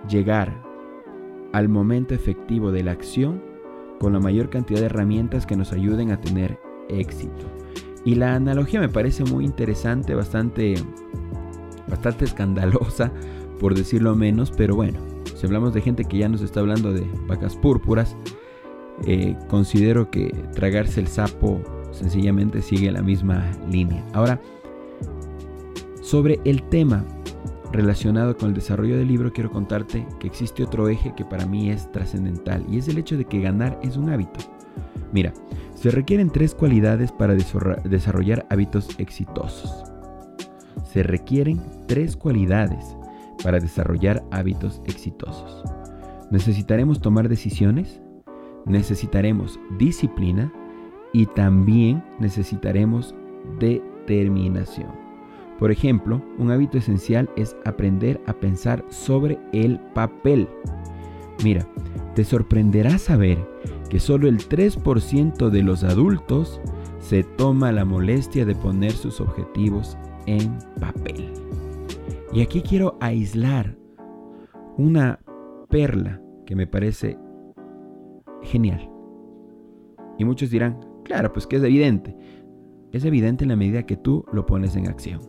llegar 0.08 0.63
al 1.54 1.68
momento 1.68 2.14
efectivo 2.14 2.72
de 2.72 2.82
la 2.82 2.90
acción 2.90 3.40
con 4.00 4.12
la 4.12 4.18
mayor 4.18 4.50
cantidad 4.50 4.80
de 4.80 4.86
herramientas 4.86 5.46
que 5.46 5.54
nos 5.54 5.72
ayuden 5.72 6.10
a 6.10 6.20
tener 6.20 6.58
éxito. 6.88 7.46
Y 8.04 8.16
la 8.16 8.34
analogía 8.34 8.80
me 8.80 8.88
parece 8.88 9.22
muy 9.22 9.44
interesante, 9.44 10.16
bastante, 10.16 10.74
bastante 11.86 12.24
escandalosa, 12.24 13.12
por 13.60 13.76
decirlo 13.76 14.16
menos, 14.16 14.50
pero 14.50 14.74
bueno, 14.74 14.98
si 15.36 15.46
hablamos 15.46 15.72
de 15.72 15.80
gente 15.80 16.04
que 16.04 16.18
ya 16.18 16.28
nos 16.28 16.42
está 16.42 16.58
hablando 16.58 16.92
de 16.92 17.06
vacas 17.28 17.54
púrpuras, 17.54 18.16
eh, 19.06 19.36
considero 19.48 20.10
que 20.10 20.34
tragarse 20.54 20.98
el 20.98 21.06
sapo 21.06 21.60
sencillamente 21.92 22.62
sigue 22.62 22.90
la 22.90 23.02
misma 23.02 23.48
línea. 23.70 24.04
Ahora, 24.12 24.42
sobre 26.02 26.40
el 26.44 26.64
tema 26.64 27.04
relacionado 27.74 28.36
con 28.36 28.50
el 28.50 28.54
desarrollo 28.54 28.96
del 28.96 29.08
libro, 29.08 29.32
quiero 29.32 29.50
contarte 29.50 30.06
que 30.20 30.28
existe 30.28 30.62
otro 30.62 30.88
eje 30.88 31.12
que 31.14 31.24
para 31.24 31.44
mí 31.44 31.70
es 31.70 31.90
trascendental 31.90 32.64
y 32.68 32.78
es 32.78 32.88
el 32.88 32.98
hecho 32.98 33.16
de 33.16 33.24
que 33.24 33.40
ganar 33.40 33.78
es 33.82 33.96
un 33.96 34.10
hábito. 34.10 34.40
Mira, 35.12 35.34
se 35.74 35.90
requieren 35.90 36.30
tres 36.30 36.54
cualidades 36.54 37.10
para 37.12 37.34
desarrollar 37.34 38.46
hábitos 38.48 38.88
exitosos. 38.98 39.84
Se 40.84 41.02
requieren 41.02 41.60
tres 41.86 42.16
cualidades 42.16 42.96
para 43.42 43.58
desarrollar 43.58 44.24
hábitos 44.30 44.80
exitosos. 44.86 45.64
Necesitaremos 46.30 47.00
tomar 47.00 47.28
decisiones, 47.28 48.00
necesitaremos 48.66 49.58
disciplina 49.78 50.52
y 51.12 51.26
también 51.26 52.04
necesitaremos 52.20 53.14
determinación. 53.58 55.03
Por 55.58 55.70
ejemplo, 55.70 56.22
un 56.38 56.50
hábito 56.50 56.78
esencial 56.78 57.30
es 57.36 57.56
aprender 57.64 58.20
a 58.26 58.32
pensar 58.34 58.84
sobre 58.88 59.38
el 59.52 59.78
papel. 59.94 60.48
Mira, 61.42 61.66
te 62.14 62.24
sorprenderá 62.24 62.98
saber 62.98 63.38
que 63.88 64.00
solo 64.00 64.28
el 64.28 64.38
3% 64.38 65.50
de 65.50 65.62
los 65.62 65.84
adultos 65.84 66.60
se 66.98 67.22
toma 67.22 67.70
la 67.70 67.84
molestia 67.84 68.44
de 68.44 68.54
poner 68.54 68.92
sus 68.92 69.20
objetivos 69.20 69.96
en 70.26 70.58
papel. 70.80 71.32
Y 72.32 72.40
aquí 72.40 72.62
quiero 72.62 72.96
aislar 73.00 73.76
una 74.76 75.20
perla 75.68 76.20
que 76.46 76.56
me 76.56 76.66
parece 76.66 77.18
genial. 78.42 78.90
Y 80.18 80.24
muchos 80.24 80.50
dirán, 80.50 80.80
claro, 81.04 81.32
pues 81.32 81.46
que 81.46 81.56
es 81.56 81.62
evidente. 81.62 82.16
Es 82.94 83.04
evidente 83.04 83.42
en 83.42 83.48
la 83.48 83.56
medida 83.56 83.82
que 83.82 83.96
tú 83.96 84.24
lo 84.32 84.46
pones 84.46 84.76
en 84.76 84.86
acción. 84.86 85.20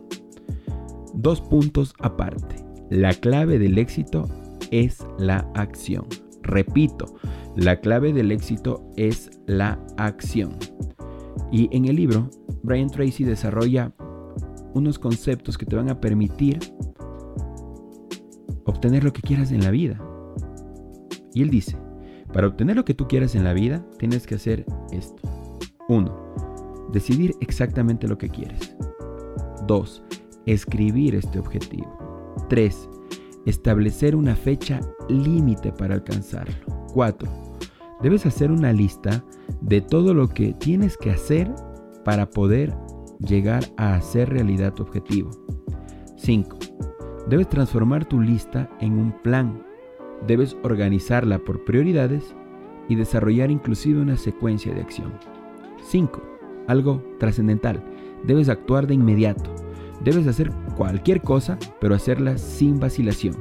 Dos 1.14 1.40
puntos 1.40 1.94
aparte. 1.98 2.64
La 2.90 3.12
clave 3.12 3.58
del 3.58 3.76
éxito 3.76 4.28
es 4.70 5.04
la 5.18 5.50
acción. 5.56 6.06
Repito, 6.44 7.16
la 7.56 7.80
clave 7.80 8.12
del 8.12 8.30
éxito 8.30 8.88
es 8.94 9.32
la 9.46 9.84
acción. 9.96 10.56
Y 11.50 11.68
en 11.76 11.86
el 11.86 11.96
libro, 11.96 12.30
Brian 12.62 12.88
Tracy 12.88 13.24
desarrolla 13.24 13.92
unos 14.72 15.00
conceptos 15.00 15.58
que 15.58 15.66
te 15.66 15.74
van 15.74 15.90
a 15.90 16.00
permitir 16.00 16.60
obtener 18.64 19.02
lo 19.02 19.12
que 19.12 19.22
quieras 19.22 19.50
en 19.50 19.64
la 19.64 19.72
vida. 19.72 20.00
Y 21.34 21.42
él 21.42 21.50
dice, 21.50 21.76
para 22.32 22.46
obtener 22.46 22.76
lo 22.76 22.84
que 22.84 22.94
tú 22.94 23.08
quieras 23.08 23.34
en 23.34 23.42
la 23.42 23.54
vida, 23.54 23.84
tienes 23.98 24.24
que 24.24 24.36
hacer 24.36 24.64
esto. 24.92 25.20
1. 25.88 26.25
Decidir 26.92 27.34
exactamente 27.40 28.08
lo 28.08 28.18
que 28.18 28.28
quieres. 28.28 28.76
2 29.66 30.02
escribir 30.46 31.16
este 31.16 31.38
objetivo. 31.38 32.34
3. 32.48 32.88
Establecer 33.46 34.16
una 34.16 34.36
fecha 34.36 34.80
límite 35.08 35.72
para 35.72 35.94
alcanzarlo. 35.94 36.54
4. 36.94 37.28
Debes 38.02 38.26
hacer 38.26 38.50
una 38.50 38.72
lista 38.72 39.24
de 39.60 39.80
todo 39.80 40.14
lo 40.14 40.28
que 40.28 40.52
tienes 40.54 40.96
que 40.96 41.10
hacer 41.10 41.52
para 42.04 42.30
poder 42.30 42.72
llegar 43.18 43.64
a 43.76 43.94
hacer 43.94 44.30
realidad 44.30 44.72
tu 44.74 44.84
objetivo. 44.84 45.30
5. 46.16 46.58
Debes 47.28 47.48
transformar 47.48 48.04
tu 48.04 48.20
lista 48.20 48.70
en 48.80 48.98
un 48.98 49.12
plan 49.22 49.66
debes 50.26 50.56
organizarla 50.62 51.38
por 51.38 51.64
prioridades 51.64 52.34
y 52.88 52.94
desarrollar 52.94 53.50
inclusive 53.50 54.00
una 54.00 54.16
secuencia 54.16 54.74
de 54.74 54.80
acción. 54.80 55.12
5. 55.82 56.35
Algo 56.66 57.02
trascendental. 57.18 57.82
Debes 58.24 58.48
actuar 58.48 58.86
de 58.86 58.94
inmediato. 58.94 59.54
Debes 60.04 60.26
hacer 60.26 60.50
cualquier 60.76 61.22
cosa, 61.22 61.58
pero 61.80 61.94
hacerla 61.94 62.38
sin 62.38 62.78
vacilación. 62.78 63.34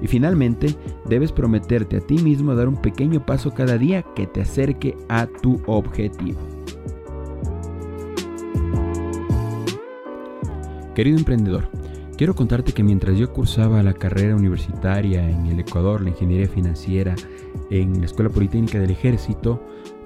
Y 0.00 0.08
finalmente, 0.08 0.74
debes 1.08 1.30
prometerte 1.30 1.98
a 1.98 2.00
ti 2.00 2.18
mismo 2.18 2.54
dar 2.54 2.68
un 2.68 2.76
pequeño 2.76 3.24
paso 3.24 3.52
cada 3.52 3.78
día 3.78 4.02
que 4.16 4.26
te 4.26 4.40
acerque 4.42 4.96
a 5.08 5.26
tu 5.26 5.62
objetivo. 5.66 6.40
Querido 10.94 11.16
emprendedor, 11.16 11.68
quiero 12.18 12.34
contarte 12.34 12.72
que 12.72 12.82
mientras 12.82 13.16
yo 13.16 13.32
cursaba 13.32 13.82
la 13.82 13.94
carrera 13.94 14.36
universitaria 14.36 15.30
en 15.30 15.46
el 15.46 15.60
Ecuador, 15.60 16.02
la 16.02 16.10
ingeniería 16.10 16.48
financiera, 16.48 17.14
en 17.70 18.00
la 18.00 18.06
Escuela 18.06 18.28
Politécnica 18.28 18.78
del 18.78 18.90
Ejército, 18.90 19.62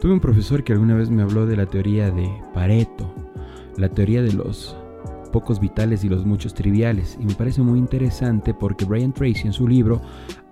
tuve 0.06 0.14
un 0.14 0.20
profesor 0.20 0.62
que 0.62 0.72
alguna 0.72 0.94
vez 0.94 1.10
me 1.10 1.22
habló 1.22 1.46
de 1.46 1.56
la 1.56 1.66
teoría 1.66 2.12
de 2.12 2.30
Pareto, 2.54 3.12
la 3.76 3.88
teoría 3.88 4.22
de 4.22 4.32
los 4.32 4.76
pocos 5.26 5.60
vitales 5.60 6.04
y 6.04 6.08
los 6.08 6.24
muchos 6.24 6.54
triviales. 6.54 7.16
Y 7.20 7.26
me 7.26 7.34
parece 7.34 7.62
muy 7.62 7.78
interesante 7.78 8.54
porque 8.54 8.84
Brian 8.84 9.12
Tracy 9.12 9.46
en 9.46 9.52
su 9.52 9.66
libro 9.66 10.00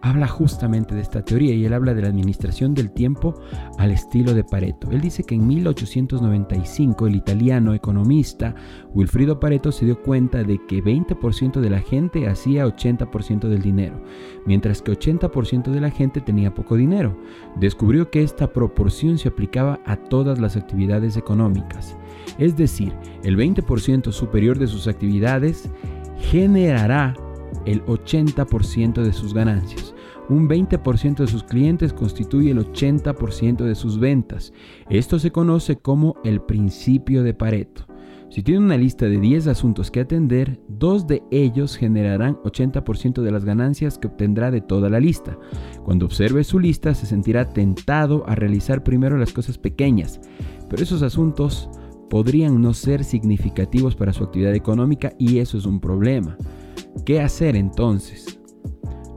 habla 0.05 0.29
justamente 0.29 0.95
de 0.95 1.01
esta 1.01 1.25
teoría 1.25 1.55
y 1.55 1.65
él 1.65 1.73
habla 1.73 1.95
de 1.95 2.03
la 2.03 2.09
administración 2.09 2.75
del 2.75 2.91
tiempo 2.91 3.35
al 3.79 3.91
estilo 3.91 4.35
de 4.35 4.45
Pareto. 4.45 4.91
Él 4.91 5.01
dice 5.01 5.25
que 5.25 5.35
en 5.35 5.47
1895 5.47 7.07
el 7.07 7.17
italiano 7.17 7.73
economista 7.73 8.55
Wilfrido 8.93 9.41
Pareto 9.41 9.73
se 9.73 9.87
dio 9.87 10.03
cuenta 10.03 10.43
de 10.43 10.61
que 10.67 10.85
20% 10.85 11.61
de 11.61 11.71
la 11.71 11.81
gente 11.81 12.29
hacía 12.29 12.67
80% 12.67 13.49
del 13.49 13.63
dinero, 13.63 14.03
mientras 14.45 14.83
que 14.83 14.93
80% 14.93 15.71
de 15.71 15.81
la 15.81 15.91
gente 15.91 16.21
tenía 16.21 16.53
poco 16.53 16.77
dinero. 16.77 17.19
Descubrió 17.57 18.11
que 18.11 18.23
esta 18.23 18.53
proporción 18.53 19.17
se 19.17 19.29
aplicaba 19.29 19.81
a 19.87 19.97
todas 19.97 20.39
las 20.39 20.57
actividades 20.57 21.17
económicas. 21.17 21.97
Es 22.39 22.57
decir, 22.57 22.93
el 23.23 23.37
20% 23.37 24.13
superior 24.13 24.59
de 24.59 24.67
sus 24.67 24.89
actividades 24.89 25.71
generará 26.19 27.15
el 27.67 27.85
80% 27.85 29.03
de 29.03 29.13
sus 29.13 29.35
ganancias. 29.35 29.95
Un 30.29 30.49
20% 30.49 31.17
de 31.17 31.27
sus 31.27 31.45
clientes 31.45 31.93
constituye 31.93 32.51
el 32.51 32.59
80% 32.59 33.65
de 33.65 33.75
sus 33.75 33.99
ventas. 33.99 34.53
Esto 34.89 35.19
se 35.19 35.31
conoce 35.31 35.77
como 35.77 36.17
el 36.25 36.41
principio 36.41 37.23
de 37.23 37.35
Pareto. 37.35 37.87
Si 38.31 38.43
tiene 38.43 38.65
una 38.65 38.77
lista 38.77 39.07
de 39.07 39.21
10 39.21 39.47
asuntos 39.47 39.93
que 39.93 40.01
atender, 40.01 40.61
dos 40.67 41.07
de 41.07 41.23
ellos 41.31 41.77
generarán 41.77 42.37
80% 42.43 43.23
de 43.23 43.31
las 43.31 43.45
ganancias 43.45 43.97
que 43.97 44.09
obtendrá 44.09 44.51
de 44.51 44.61
toda 44.61 44.89
la 44.89 44.99
lista. 44.99 45.39
Cuando 45.85 46.07
observe 46.07 46.43
su 46.43 46.59
lista 46.59 46.95
se 46.95 47.07
sentirá 47.07 47.51
tentado 47.51 48.25
a 48.27 48.35
realizar 48.35 48.83
primero 48.83 49.19
las 49.19 49.33
cosas 49.33 49.57
pequeñas, 49.57 50.21
pero 50.69 50.83
esos 50.83 51.03
asuntos 51.03 51.71
podrían 52.09 52.61
no 52.61 52.75
ser 52.75 53.05
significativos 53.05 53.95
para 53.95 54.13
su 54.13 54.25
actividad 54.25 54.55
económica 54.55 55.13
y 55.19 55.39
eso 55.39 55.59
es 55.59 55.67
un 55.67 55.81
problema. 55.81 56.37
¿Qué 57.05 57.21
hacer 57.21 57.57
entonces? 57.57 58.39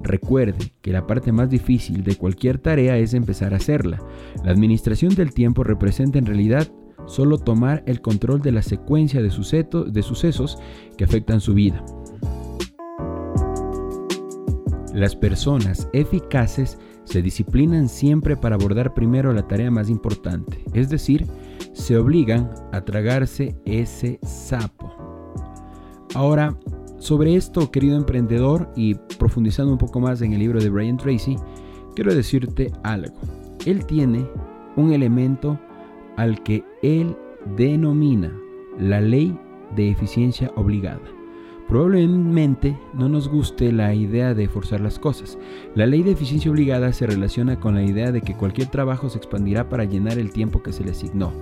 Recuerde 0.03 0.74
que 0.82 0.91
la 0.91 1.06
parte 1.06 1.32
más 1.32 1.50
difícil 1.50 2.03
de 2.03 2.15
cualquier 2.15 2.60
tarea 2.60 2.98
es 2.98 3.13
empezar 3.13 3.53
a 3.53 3.58
hacerla. 3.58 4.00
La 4.44 4.51
administración 4.51 5.15
del 5.15 5.34
tiempo 5.34 5.63
representa 5.63 6.17
en 6.17 6.25
realidad 6.25 6.67
solo 7.06 7.38
tomar 7.38 7.84
el 7.86 8.01
control 8.01 8.41
de 8.41 8.51
la 8.51 8.62
secuencia 8.62 9.22
de, 9.22 9.29
de 9.29 10.03
sucesos 10.03 10.58
que 10.98 11.03
afectan 11.03 11.41
su 11.41 11.53
vida. 11.53 11.84
Las 14.94 15.15
personas 15.15 15.88
eficaces 15.94 16.79
se 17.03 17.22
disciplinan 17.22 17.88
siempre 17.88 18.36
para 18.36 18.56
abordar 18.56 18.94
primero 18.94 19.32
la 19.32 19.48
tarea 19.48 19.72
más 19.72 19.89
importante, 19.89 20.63
es 20.74 20.89
decir, 20.89 21.25
se 21.77 21.96
obligan 21.96 22.50
a 22.72 22.81
tragarse 22.81 23.55
ese 23.65 24.19
sapo. 24.24 24.91
Ahora, 26.15 26.57
sobre 26.98 27.36
esto, 27.36 27.69
querido 27.69 27.96
emprendedor, 27.96 28.72
y 28.75 28.96
profundizando 29.19 29.72
un 29.72 29.77
poco 29.77 30.00
más 30.00 30.22
en 30.22 30.33
el 30.33 30.40
libro 30.40 30.59
de 30.59 30.70
Brian 30.70 30.98
Tracy, 30.98 31.37
quiero 31.96 32.13
decirte 32.13 32.72
algo. 32.83 33.16
Él 33.66 33.85
tiene 33.85 34.27
un 34.75 34.92
elemento 34.92 35.59
al 36.16 36.42
que 36.42 36.63
él 36.81 37.16
denomina 37.55 38.35
la 38.79 39.00
ley 39.00 39.40
de 39.75 39.92
eficiencia 39.92 40.51
obligada. 40.55 41.17
Probablemente 41.68 42.77
no 42.94 43.10
nos 43.10 43.27
guste 43.27 43.74
la 43.74 43.94
idea 43.94 44.34
de 44.34 44.48
forzar 44.48 44.80
las 44.80 45.00
cosas. 45.00 45.38
La 45.75 45.86
ley 45.86 46.01
de 46.01 46.12
eficiencia 46.12 46.50
obligada 46.50 46.94
se 46.94 47.06
relaciona 47.06 47.60
con 47.60 47.75
la 47.75 47.84
idea 47.84 48.14
de 48.14 48.22
que 48.22 48.36
cualquier 48.36 48.70
trabajo 48.70 49.10
se 49.10 49.18
expandirá 49.18 49.68
para 49.68 49.84
llenar 49.84 50.18
el 50.18 50.32
tiempo 50.32 50.64
que 50.64 50.72
se 50.72 50.86
le 50.86 50.92
asignó. 50.92 51.34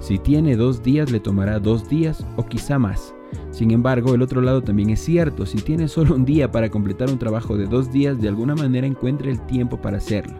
Si 0.00 0.18
tiene 0.18 0.56
dos 0.56 0.82
días, 0.82 1.10
le 1.10 1.18
tomará 1.18 1.60
dos 1.60 1.88
días 1.88 2.26
o 2.36 2.44
quizá 2.44 2.78
más. 2.78 3.14
Sin 3.50 3.70
embargo, 3.70 4.14
el 4.14 4.20
otro 4.20 4.42
lado 4.42 4.62
también 4.62 4.90
es 4.90 5.00
cierto. 5.00 5.46
Si 5.46 5.56
tiene 5.56 5.88
solo 5.88 6.14
un 6.14 6.26
día 6.26 6.52
para 6.52 6.68
completar 6.68 7.08
un 7.08 7.18
trabajo 7.18 7.56
de 7.56 7.64
dos 7.64 7.90
días, 7.90 8.20
de 8.20 8.28
alguna 8.28 8.54
manera 8.54 8.86
encuentre 8.86 9.30
el 9.30 9.40
tiempo 9.46 9.80
para 9.80 9.96
hacerlo. 9.96 10.34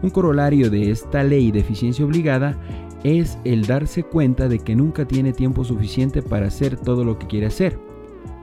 Un 0.00 0.10
corolario 0.10 0.70
de 0.70 0.92
esta 0.92 1.24
ley 1.24 1.50
de 1.50 1.58
eficiencia 1.58 2.04
obligada 2.04 2.56
es 3.02 3.36
el 3.44 3.66
darse 3.66 4.04
cuenta 4.04 4.48
de 4.48 4.60
que 4.60 4.76
nunca 4.76 5.06
tiene 5.06 5.32
tiempo 5.32 5.64
suficiente 5.64 6.22
para 6.22 6.46
hacer 6.46 6.76
todo 6.76 7.04
lo 7.04 7.18
que 7.18 7.26
quiere 7.26 7.46
hacer. 7.46 7.89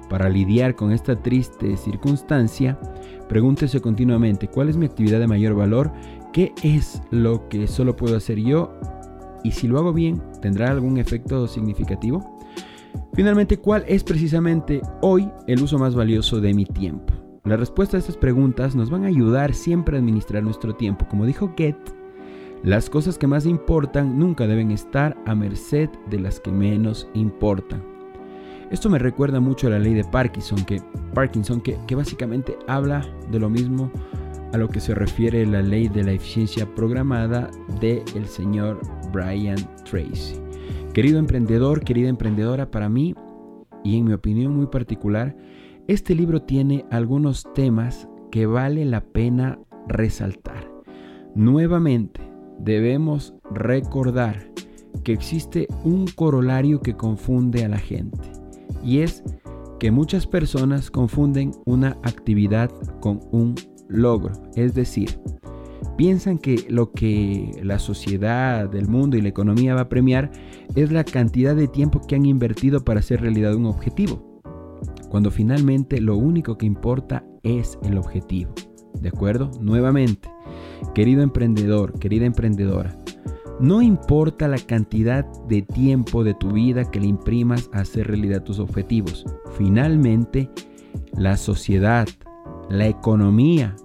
Para 0.10 0.30
lidiar 0.30 0.76
con 0.76 0.92
esta 0.92 1.22
triste 1.22 1.76
circunstancia, 1.78 2.80
pregúntese 3.28 3.82
continuamente 3.82 4.48
cuál 4.48 4.70
es 4.70 4.78
mi 4.78 4.86
actividad 4.86 5.20
de 5.20 5.28
mayor 5.28 5.54
valor, 5.56 5.92
qué 6.32 6.54
es 6.64 7.02
lo 7.12 7.50
que 7.50 7.68
solo 7.68 7.96
puedo 7.96 8.16
hacer 8.16 8.40
yo 8.40 8.74
y 9.44 9.52
si 9.52 9.68
lo 9.68 9.80
hago 9.80 9.94
bien, 9.94 10.22
¿tendrá 10.42 10.72
algún 10.72 10.98
efecto 10.98 11.48
significativo? 11.48 12.38
Finalmente, 13.14 13.58
¿cuál 13.58 13.84
es 13.88 14.04
precisamente 14.04 14.82
hoy 15.02 15.30
el 15.48 15.62
uso 15.62 15.78
más 15.78 15.96
valioso 15.96 16.42
de 16.42 16.54
mi 16.54 16.66
tiempo? 16.66 17.14
La 17.44 17.56
respuesta 17.56 17.96
a 17.96 18.00
estas 18.00 18.18
preguntas 18.18 18.76
nos 18.76 18.90
van 18.90 19.06
a 19.06 19.08
ayudar 19.08 19.54
siempre 19.54 19.96
a 19.96 20.00
administrar 20.00 20.44
nuestro 20.44 20.76
tiempo. 20.76 21.08
Como 21.08 21.26
dijo 21.26 21.54
Goethe, 21.58 21.94
las 22.64 22.90
cosas 22.90 23.18
que 23.18 23.28
más 23.28 23.46
importan 23.46 24.20
nunca 24.20 24.48
deben 24.48 24.72
estar 24.72 25.16
a 25.26 25.34
merced 25.34 25.90
de 26.10 26.20
las 26.20 26.40
que 26.40 26.52
menos 26.52 27.08
importan. 27.14 27.97
Esto 28.70 28.90
me 28.90 29.00
recuerda 29.00 29.40
mucho 29.40 29.68
a 29.68 29.70
la 29.70 29.80
ley 29.80 29.94
de 29.94 30.04
Parkinson, 30.04 30.66
que, 30.66 30.82
Parkinson, 31.14 31.62
que, 31.62 31.96
básicamente 31.96 32.58
habla 32.68 33.02
de 33.32 33.40
lo 33.40 33.50
mismo 33.50 33.90
a 34.52 34.58
lo 34.58 34.68
que 34.68 34.82
se 34.82 34.94
refiere 34.94 35.46
la 35.46 35.62
ley 35.62 35.88
de 35.88 36.04
la 36.04 36.12
eficiencia 36.12 36.66
programada 36.76 37.50
del 37.80 38.04
el 38.14 38.26
señor 38.26 38.82
Brian 39.14 39.58
Tracy. 39.90 40.36
Querido 40.94 41.18
emprendedor, 41.18 41.82
querida 41.82 42.10
emprendedora, 42.10 42.70
para 42.70 42.90
mí, 42.90 43.16
y 43.86 43.98
en 43.98 44.04
mi 44.04 44.12
opinión 44.12 44.54
muy 44.54 44.68
particular, 44.68 45.38
este 45.88 46.14
libro 46.14 46.42
tiene 46.42 46.86
algunos 46.92 47.48
temas 47.54 48.10
que 48.32 48.48
vale 48.48 48.84
la 48.84 49.00
pena 49.00 49.60
resaltar. 49.88 50.70
Nuevamente, 51.36 52.20
debemos 52.60 53.34
recordar 53.50 54.52
que 55.06 55.14
existe 55.14 55.68
un 55.86 56.06
corolario 56.08 56.82
que 56.82 56.98
confunde 56.98 57.64
a 57.64 57.70
la 57.70 57.78
gente 57.78 58.37
y 58.88 59.02
es 59.02 59.22
que 59.80 59.92
muchas 59.92 60.26
personas 60.26 60.90
confunden 60.90 61.52
una 61.66 61.98
actividad 62.04 62.72
con 63.02 63.20
un 63.32 63.56
logro, 63.90 64.32
es 64.56 64.74
decir, 64.74 65.20
piensan 65.98 66.38
que 66.38 66.66
lo 66.70 66.94
que 66.94 67.52
la 67.62 67.80
sociedad, 67.80 68.74
el 68.74 68.88
mundo 68.88 69.18
y 69.18 69.22
la 69.22 69.28
economía 69.28 69.76
va 69.76 69.82
a 69.82 69.90
premiar 69.90 70.32
es 70.76 70.90
la 70.90 71.04
cantidad 71.04 71.54
de 71.54 71.68
tiempo 71.68 72.00
que 72.08 72.16
han 72.16 72.26
invertido 72.26 72.86
para 72.86 73.02
hacer 73.02 73.20
realidad 73.20 73.56
un 73.56 73.66
objetivo, 73.66 74.42
cuando 75.10 75.32
finalmente 75.32 76.00
lo 76.00 76.16
único 76.16 76.58
que 76.58 76.66
importa 76.66 77.26
es 77.44 77.78
el 77.84 77.98
objetivo. 77.98 78.54
¿De 79.02 79.10
acuerdo? 79.10 79.52
Nuevamente, 79.60 80.30
querido 80.96 81.24
emprendedor, 81.24 82.00
querida 82.00 82.26
emprendedora, 82.26 82.98
no 83.60 83.82
importa 83.82 84.48
la 84.48 84.60
cantidad 84.60 85.26
de 85.48 85.64
tiempo 85.64 86.24
de 86.24 86.34
tu 86.34 86.52
vida 86.52 86.90
que 86.90 87.00
le 87.00 87.08
imprimas 87.08 87.70
a 87.74 87.80
hacer 87.80 88.08
realidad 88.08 88.44
tus 88.44 88.60
objetivos. 88.60 89.26
Finalmente, 89.58 90.50
la 91.14 91.38
sociedad, 91.38 92.08
la 92.70 92.88
economía 92.88 93.76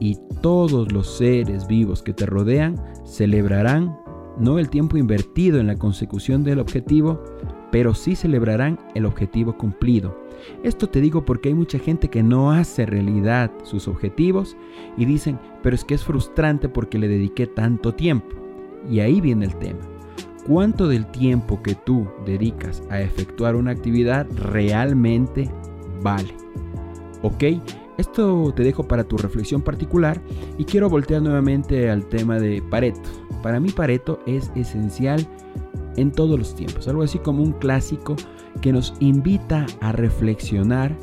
y 0.00 0.18
todos 0.40 0.92
los 0.92 1.16
seres 1.16 1.66
vivos 1.66 2.02
que 2.02 2.12
te 2.12 2.26
rodean 2.26 2.76
celebrarán 3.04 3.96
no 4.38 4.60
el 4.60 4.70
tiempo 4.70 4.96
invertido 4.96 5.58
en 5.58 5.66
la 5.66 5.74
consecución 5.74 6.44
del 6.44 6.60
objetivo, 6.60 7.20
pero 7.72 7.94
sí 7.94 8.14
celebrarán 8.14 8.78
el 8.94 9.04
objetivo 9.04 9.56
cumplido. 9.56 10.16
Esto 10.62 10.88
te 10.88 11.00
digo 11.00 11.24
porque 11.24 11.48
hay 11.48 11.54
mucha 11.56 11.80
gente 11.80 12.08
que 12.08 12.22
no 12.22 12.52
hace 12.52 12.86
realidad 12.86 13.50
sus 13.64 13.88
objetivos 13.88 14.56
y 14.96 15.06
dicen, 15.06 15.40
pero 15.60 15.74
es 15.74 15.84
que 15.84 15.94
es 15.94 16.04
frustrante 16.04 16.68
porque 16.68 16.98
le 16.98 17.08
dediqué 17.08 17.48
tanto 17.48 17.94
tiempo. 17.94 18.47
Y 18.90 19.00
ahí 19.00 19.20
viene 19.20 19.46
el 19.46 19.56
tema. 19.56 19.80
¿Cuánto 20.46 20.88
del 20.88 21.06
tiempo 21.06 21.62
que 21.62 21.74
tú 21.74 22.08
dedicas 22.24 22.82
a 22.90 23.00
efectuar 23.00 23.54
una 23.54 23.72
actividad 23.72 24.26
realmente 24.34 25.50
vale? 26.02 26.34
¿Ok? 27.22 27.44
esto 27.98 28.52
te 28.54 28.62
dejo 28.62 28.84
para 28.84 29.04
tu 29.04 29.18
reflexión 29.18 29.60
particular 29.60 30.22
y 30.56 30.64
quiero 30.64 30.88
voltear 30.88 31.20
nuevamente 31.20 31.90
al 31.90 32.06
tema 32.06 32.38
de 32.38 32.62
Pareto. 32.62 33.10
Para 33.42 33.60
mí 33.60 33.70
Pareto 33.70 34.20
es 34.24 34.50
esencial 34.54 35.26
en 35.96 36.12
todos 36.12 36.38
los 36.38 36.54
tiempos, 36.54 36.88
algo 36.88 37.02
así 37.02 37.18
como 37.18 37.42
un 37.42 37.52
clásico 37.52 38.16
que 38.62 38.72
nos 38.72 38.94
invita 39.00 39.66
a 39.80 39.92
reflexionar 39.92 40.96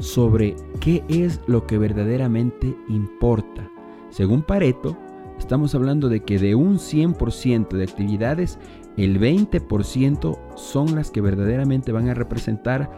sobre 0.00 0.56
qué 0.80 1.04
es 1.08 1.40
lo 1.46 1.66
que 1.66 1.78
verdaderamente 1.78 2.76
importa. 2.88 3.70
Según 4.10 4.42
Pareto, 4.42 4.96
estamos 5.42 5.74
hablando 5.74 6.08
de 6.08 6.20
que 6.20 6.38
de 6.38 6.54
un 6.54 6.78
100% 6.78 7.68
de 7.70 7.82
actividades, 7.82 8.58
el 8.96 9.20
20% 9.20 10.38
son 10.56 10.94
las 10.94 11.10
que 11.10 11.20
verdaderamente 11.20 11.90
van 11.90 12.08
a 12.08 12.14
representar 12.14 12.88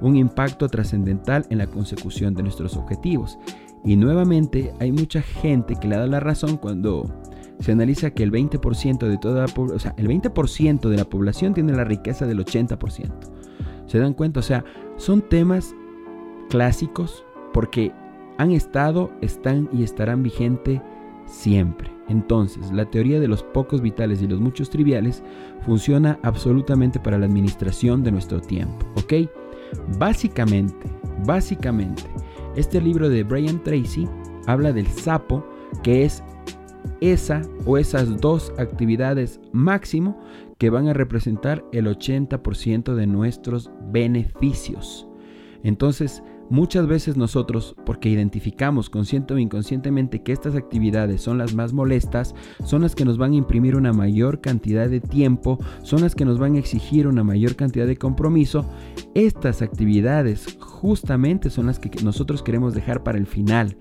un 0.00 0.16
impacto 0.16 0.68
trascendental 0.68 1.46
en 1.48 1.58
la 1.58 1.68
consecución 1.68 2.34
de 2.34 2.42
nuestros 2.42 2.76
objetivos. 2.76 3.38
Y 3.84 3.94
nuevamente 3.96 4.72
hay 4.80 4.90
mucha 4.90 5.22
gente 5.22 5.76
que 5.76 5.86
le 5.86 5.96
da 5.96 6.06
la 6.08 6.18
razón 6.18 6.56
cuando 6.56 7.04
se 7.60 7.70
analiza 7.70 8.10
que 8.10 8.24
el 8.24 8.32
20% 8.32 9.06
de 9.06 9.18
toda 9.18 9.46
la 9.46 9.52
o 9.56 9.78
sea, 9.78 9.94
el 9.96 10.08
20% 10.08 10.88
de 10.88 10.96
la 10.96 11.04
población 11.04 11.54
tiene 11.54 11.72
la 11.72 11.84
riqueza 11.84 12.26
del 12.26 12.44
80%. 12.44 13.10
¿Se 13.86 13.98
dan 13.98 14.14
cuenta? 14.14 14.40
O 14.40 14.42
sea, 14.42 14.64
son 14.96 15.22
temas 15.22 15.74
clásicos 16.50 17.24
porque 17.52 17.92
han 18.38 18.50
estado, 18.50 19.12
están 19.20 19.68
y 19.72 19.84
estarán 19.84 20.24
vigentes 20.24 20.80
siempre. 21.26 21.91
Entonces, 22.08 22.70
la 22.72 22.90
teoría 22.90 23.20
de 23.20 23.28
los 23.28 23.42
pocos 23.42 23.80
vitales 23.80 24.22
y 24.22 24.26
los 24.26 24.40
muchos 24.40 24.70
triviales 24.70 25.22
funciona 25.64 26.18
absolutamente 26.22 26.98
para 26.98 27.18
la 27.18 27.26
administración 27.26 28.02
de 28.02 28.12
nuestro 28.12 28.40
tiempo, 28.40 28.86
¿ok? 28.96 29.28
Básicamente, 29.98 30.90
básicamente, 31.26 32.02
este 32.56 32.80
libro 32.80 33.08
de 33.08 33.22
Brian 33.22 33.62
Tracy 33.62 34.08
habla 34.46 34.72
del 34.72 34.86
sapo, 34.86 35.46
que 35.82 36.04
es 36.04 36.22
esa 37.00 37.42
o 37.64 37.78
esas 37.78 38.20
dos 38.20 38.52
actividades 38.58 39.40
máximo 39.52 40.20
que 40.58 40.70
van 40.70 40.88
a 40.88 40.92
representar 40.92 41.64
el 41.72 41.86
80% 41.86 42.94
de 42.94 43.06
nuestros 43.06 43.70
beneficios. 43.90 45.08
Entonces, 45.64 46.22
Muchas 46.52 46.86
veces 46.86 47.16
nosotros, 47.16 47.74
porque 47.86 48.10
identificamos 48.10 48.90
consciente 48.90 49.32
o 49.32 49.38
inconscientemente 49.38 50.22
que 50.22 50.32
estas 50.32 50.54
actividades 50.54 51.22
son 51.22 51.38
las 51.38 51.54
más 51.54 51.72
molestas, 51.72 52.34
son 52.62 52.82
las 52.82 52.94
que 52.94 53.06
nos 53.06 53.16
van 53.16 53.32
a 53.32 53.36
imprimir 53.36 53.74
una 53.74 53.94
mayor 53.94 54.42
cantidad 54.42 54.86
de 54.86 55.00
tiempo, 55.00 55.58
son 55.82 56.02
las 56.02 56.14
que 56.14 56.26
nos 56.26 56.38
van 56.38 56.56
a 56.56 56.58
exigir 56.58 57.06
una 57.06 57.24
mayor 57.24 57.56
cantidad 57.56 57.86
de 57.86 57.96
compromiso, 57.96 58.66
estas 59.14 59.62
actividades 59.62 60.58
justamente 60.60 61.48
son 61.48 61.68
las 61.68 61.78
que 61.78 61.90
nosotros 62.04 62.42
queremos 62.42 62.74
dejar 62.74 63.02
para 63.02 63.16
el 63.16 63.26
final 63.26 63.74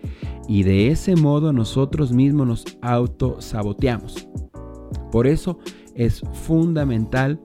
y 0.48 0.64
de 0.64 0.88
ese 0.88 1.18
modo 1.18 1.52
nosotros 1.52 2.14
mismos 2.14 2.48
nos 2.48 2.78
autosaboteamos. 2.82 4.30
Por 5.12 5.28
eso 5.28 5.60
es 5.94 6.22
fundamental, 6.32 7.38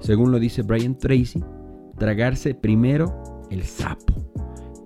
según 0.00 0.30
lo 0.30 0.38
dice 0.38 0.60
Brian 0.60 0.98
Tracy, 0.98 1.42
tragarse 1.96 2.54
primero 2.54 3.46
el 3.48 3.62
sapo. 3.62 4.33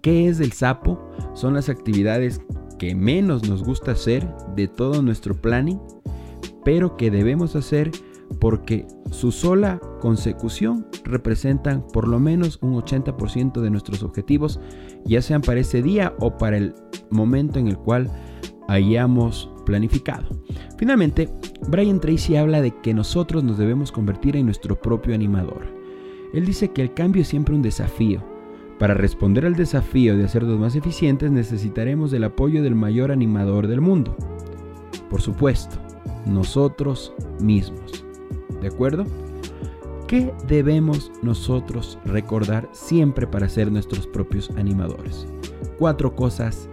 ¿Qué 0.02 0.28
es 0.28 0.40
el 0.40 0.52
sapo? 0.52 0.98
Son 1.34 1.54
las 1.54 1.68
actividades 1.68 2.40
que 2.78 2.94
menos 2.94 3.48
nos 3.48 3.64
gusta 3.64 3.92
hacer 3.92 4.26
de 4.54 4.68
todo 4.68 5.02
nuestro 5.02 5.34
planning, 5.34 5.80
pero 6.64 6.96
que 6.96 7.10
debemos 7.10 7.56
hacer 7.56 7.90
porque 8.40 8.86
su 9.10 9.32
sola 9.32 9.80
consecución 10.00 10.86
representan 11.04 11.84
por 11.92 12.06
lo 12.06 12.20
menos 12.20 12.58
un 12.62 12.74
80% 12.74 13.60
de 13.60 13.70
nuestros 13.70 14.02
objetivos, 14.02 14.60
ya 15.04 15.22
sean 15.22 15.40
para 15.40 15.60
ese 15.60 15.82
día 15.82 16.14
o 16.20 16.36
para 16.36 16.58
el 16.58 16.74
momento 17.10 17.58
en 17.58 17.68
el 17.68 17.78
cual 17.78 18.10
hayamos 18.68 19.50
planificado. 19.64 20.28
Finalmente, 20.76 21.28
Brian 21.68 22.00
Tracy 22.00 22.36
habla 22.36 22.60
de 22.60 22.78
que 22.80 22.94
nosotros 22.94 23.42
nos 23.42 23.58
debemos 23.58 23.90
convertir 23.90 24.36
en 24.36 24.44
nuestro 24.44 24.80
propio 24.80 25.14
animador. 25.14 25.66
Él 26.34 26.44
dice 26.44 26.68
que 26.68 26.82
el 26.82 26.94
cambio 26.94 27.22
es 27.22 27.28
siempre 27.28 27.54
un 27.54 27.62
desafío, 27.62 28.22
para 28.78 28.94
responder 28.94 29.44
al 29.44 29.56
desafío 29.56 30.16
de 30.16 30.24
hacernos 30.24 30.58
más 30.58 30.76
eficientes 30.76 31.30
necesitaremos 31.30 32.12
el 32.12 32.24
apoyo 32.24 32.62
del 32.62 32.74
mayor 32.74 33.10
animador 33.10 33.66
del 33.66 33.80
mundo. 33.80 34.16
Por 35.10 35.20
supuesto, 35.20 35.78
nosotros 36.26 37.12
mismos. 37.40 38.04
¿De 38.60 38.68
acuerdo? 38.68 39.04
¿Qué 40.06 40.32
debemos 40.46 41.12
nosotros 41.22 41.98
recordar 42.04 42.68
siempre 42.72 43.26
para 43.26 43.48
ser 43.48 43.70
nuestros 43.70 44.06
propios 44.06 44.50
animadores? 44.56 45.26
Cuatro 45.78 46.14
cosas 46.14 46.68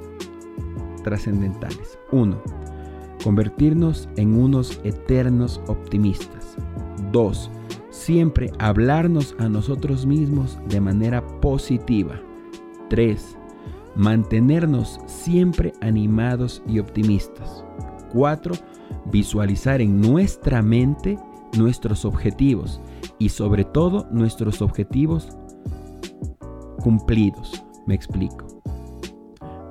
trascendentales. 1.04 1.98
Uno, 2.12 2.42
convertirnos 3.24 4.08
en 4.16 4.36
unos 4.36 4.80
eternos 4.84 5.62
optimistas. 5.68 6.56
Dos, 7.12 7.52
Siempre 7.96 8.52
hablarnos 8.60 9.36
a 9.40 9.48
nosotros 9.48 10.06
mismos 10.06 10.60
de 10.68 10.82
manera 10.82 11.26
positiva. 11.40 12.20
3. 12.90 13.38
Mantenernos 13.96 15.00
siempre 15.06 15.72
animados 15.80 16.62
y 16.68 16.80
optimistas. 16.80 17.64
4. 18.12 18.54
Visualizar 19.12 19.80
en 19.80 20.02
nuestra 20.02 20.62
mente 20.62 21.18
nuestros 21.58 22.04
objetivos 22.04 22.82
y 23.18 23.30
sobre 23.30 23.64
todo 23.64 24.08
nuestros 24.12 24.62
objetivos 24.62 25.30
cumplidos. 26.82 27.64
Me 27.88 27.96
explico. 27.96 28.62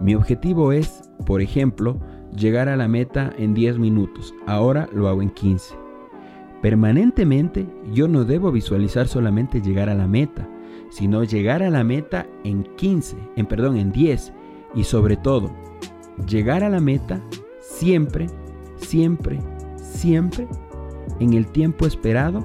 Mi 0.01 0.15
objetivo 0.15 0.73
es, 0.73 1.03
por 1.27 1.43
ejemplo, 1.43 2.01
llegar 2.35 2.71
a 2.71 2.77
la 2.77 2.89
meta 2.89 3.35
en 3.37 3.53
10 3.53 3.79
minutos. 3.79 4.33
Ahora 4.47 4.89
lo 4.95 5.09
hago 5.09 5.21
en 5.21 5.31
15. 5.31 5.84
Permanentemente 6.65 7.67
yo 7.93 8.09
no 8.09 8.25
debo 8.25 8.51
visualizar 8.51 9.07
solamente 9.07 9.61
llegar 9.61 9.91
a 9.91 9.95
la 9.95 10.09
meta, 10.09 10.49
sino 10.89 11.23
llegar 11.23 11.63
a 11.63 11.69
la 11.69 11.85
meta 11.85 12.27
en 12.43 12.63
15, 12.63 13.19
en 13.37 13.45
perdón, 13.45 13.77
en 13.77 13.93
10 13.93 14.33
y 14.75 14.85
sobre 14.85 15.19
todo 15.19 15.51
llegar 16.27 16.65
a 16.65 16.71
la 16.71 16.81
meta 16.81 17.21
siempre, 17.61 18.29
siempre, 18.77 19.41
siempre 19.77 20.49
en 21.21 21.35
el 21.35 21.49
tiempo 21.49 21.85
esperado, 21.85 22.43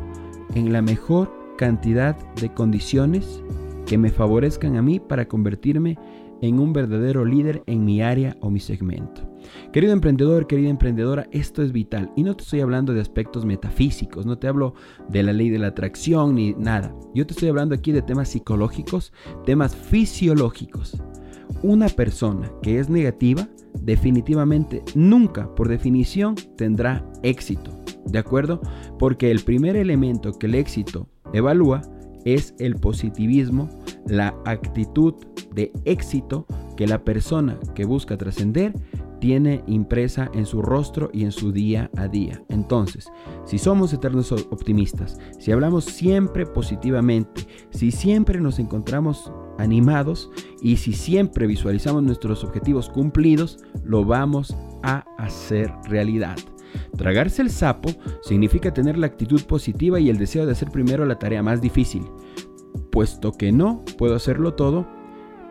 en 0.53 0.73
la 0.73 0.81
mejor 0.81 1.33
cantidad 1.57 2.17
de 2.33 2.53
condiciones 2.53 3.41
que 3.85 3.97
me 3.97 4.09
favorezcan 4.09 4.75
a 4.75 4.81
mí 4.81 4.99
para 4.99 5.29
convertirme 5.29 5.97
en 6.41 6.59
un 6.59 6.73
verdadero 6.73 7.25
líder 7.25 7.63
en 7.65 7.85
mi 7.85 8.01
área 8.01 8.37
o 8.41 8.49
mi 8.49 8.59
segmento. 8.59 9.29
Querido 9.71 9.93
emprendedor, 9.93 10.47
querida 10.47 10.69
emprendedora, 10.69 11.27
esto 11.31 11.63
es 11.63 11.71
vital. 11.71 12.11
Y 12.15 12.23
no 12.23 12.35
te 12.35 12.43
estoy 12.43 12.61
hablando 12.61 12.93
de 12.93 13.01
aspectos 13.01 13.45
metafísicos, 13.45 14.25
no 14.25 14.37
te 14.37 14.47
hablo 14.47 14.73
de 15.09 15.23
la 15.23 15.33
ley 15.33 15.49
de 15.49 15.59
la 15.59 15.67
atracción 15.67 16.35
ni 16.35 16.53
nada. 16.53 16.93
Yo 17.13 17.25
te 17.25 17.33
estoy 17.33 17.49
hablando 17.49 17.75
aquí 17.75 17.91
de 17.91 18.01
temas 18.01 18.29
psicológicos, 18.29 19.13
temas 19.45 19.75
fisiológicos. 19.75 21.01
Una 21.63 21.89
persona 21.89 22.51
que 22.61 22.79
es 22.79 22.89
negativa 22.89 23.47
definitivamente 23.81 24.83
nunca, 24.95 25.53
por 25.55 25.67
definición, 25.67 26.35
tendrá 26.55 27.05
éxito. 27.23 27.71
¿De 28.05 28.19
acuerdo? 28.19 28.61
Porque 28.97 29.31
el 29.31 29.41
primer 29.41 29.75
elemento 29.75 30.37
que 30.37 30.47
el 30.47 30.55
éxito 30.55 31.07
evalúa 31.33 31.81
es 32.25 32.53
el 32.59 32.75
positivismo, 32.75 33.69
la 34.07 34.35
actitud 34.45 35.15
de 35.53 35.71
éxito 35.85 36.45
que 36.77 36.87
la 36.87 37.03
persona 37.03 37.59
que 37.75 37.85
busca 37.85 38.17
trascender 38.17 38.73
tiene 39.19 39.63
impresa 39.67 40.31
en 40.33 40.45
su 40.45 40.61
rostro 40.61 41.09
y 41.13 41.23
en 41.23 41.31
su 41.31 41.51
día 41.51 41.89
a 41.97 42.07
día. 42.07 42.41
Entonces, 42.49 43.11
si 43.45 43.57
somos 43.57 43.93
eternos 43.93 44.31
optimistas, 44.31 45.19
si 45.39 45.51
hablamos 45.51 45.85
siempre 45.85 46.45
positivamente, 46.45 47.45
si 47.69 47.91
siempre 47.91 48.39
nos 48.39 48.59
encontramos 48.59 49.31
animados 49.57 50.31
y 50.61 50.77
si 50.77 50.93
siempre 50.93 51.47
visualizamos 51.47 52.03
nuestros 52.03 52.43
objetivos 52.43 52.89
cumplidos, 52.89 53.59
lo 53.83 54.05
vamos 54.05 54.55
a 54.83 55.05
hacer 55.17 55.71
realidad. 55.83 56.37
Tragarse 56.97 57.41
el 57.41 57.49
sapo 57.49 57.89
significa 58.21 58.73
tener 58.73 58.97
la 58.97 59.07
actitud 59.07 59.41
positiva 59.43 59.99
y 59.99 60.09
el 60.09 60.17
deseo 60.17 60.45
de 60.45 60.51
hacer 60.51 60.69
primero 60.69 61.05
la 61.05 61.19
tarea 61.19 61.43
más 61.43 61.61
difícil. 61.61 62.03
Puesto 62.91 63.31
que 63.31 63.51
no 63.51 63.83
puedo 63.97 64.15
hacerlo 64.15 64.53
todo, 64.53 64.87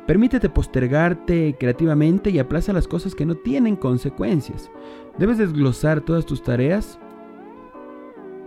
Permítete 0.09 0.49
postergarte 0.49 1.55
creativamente 1.61 2.31
y 2.31 2.38
aplaza 2.38 2.73
las 2.73 2.88
cosas 2.88 3.14
que 3.14 3.27
no 3.27 3.35
tienen 3.35 3.77
consecuencias. 3.77 4.71
Debes 5.18 5.37
desglosar 5.37 6.01
todas 6.01 6.25
tus 6.25 6.42
tareas 6.42 6.99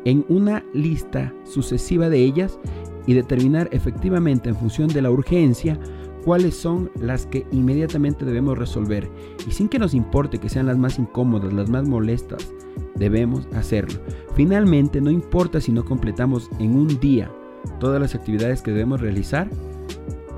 en 0.04 0.26
una 0.28 0.66
lista 0.74 1.32
sucesiva 1.44 2.10
de 2.10 2.18
ellas 2.18 2.60
y 3.06 3.14
determinar 3.14 3.70
efectivamente 3.72 4.50
en 4.50 4.56
función 4.56 4.88
de 4.88 5.04
la 5.04 5.12
urgencia 5.12 5.80
cuáles 6.26 6.56
son 6.56 6.90
las 7.00 7.28
que 7.28 7.46
inmediatamente 7.52 8.26
debemos 8.26 8.58
resolver. 8.58 9.08
Y 9.48 9.52
sin 9.52 9.70
que 9.70 9.78
nos 9.78 9.94
importe 9.94 10.40
que 10.40 10.50
sean 10.50 10.66
las 10.66 10.80
más 10.80 10.98
incómodas, 10.98 11.54
las 11.54 11.70
más 11.70 11.88
molestas, 11.88 12.52
debemos 12.96 13.48
hacerlo. 13.54 14.00
Finalmente, 14.34 15.00
no 15.00 15.12
importa 15.12 15.62
si 15.62 15.72
no 15.72 15.86
completamos 15.86 16.50
en 16.58 16.76
un 16.76 17.00
día 17.00 17.32
todas 17.80 18.02
las 18.02 18.16
actividades 18.16 18.64
que 18.64 18.72
debemos 18.72 19.00
realizar, 19.00 19.48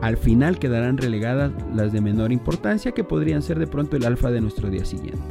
Al 0.03 0.17
final 0.17 0.59
quedarán 0.59 0.97
relegadas 0.97 1.53
las 1.73 1.93
de 1.93 2.01
menor 2.01 2.33
importancia 2.33 2.91
que 2.91 3.05
podrían 3.05 3.41
ser 3.41 3.57
de 3.57 3.67
pronto 3.67 3.95
el 3.95 4.05
alfa 4.05 4.31
de 4.31 4.41
nuestro 4.41 4.69
día 4.69 4.83
siguiente. 4.83 5.21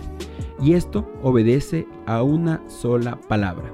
Y 0.62 0.72
esto 0.72 1.12
obedece 1.22 1.87
a 2.06 2.22
una 2.22 2.66
sola 2.70 3.20
palabra. 3.28 3.70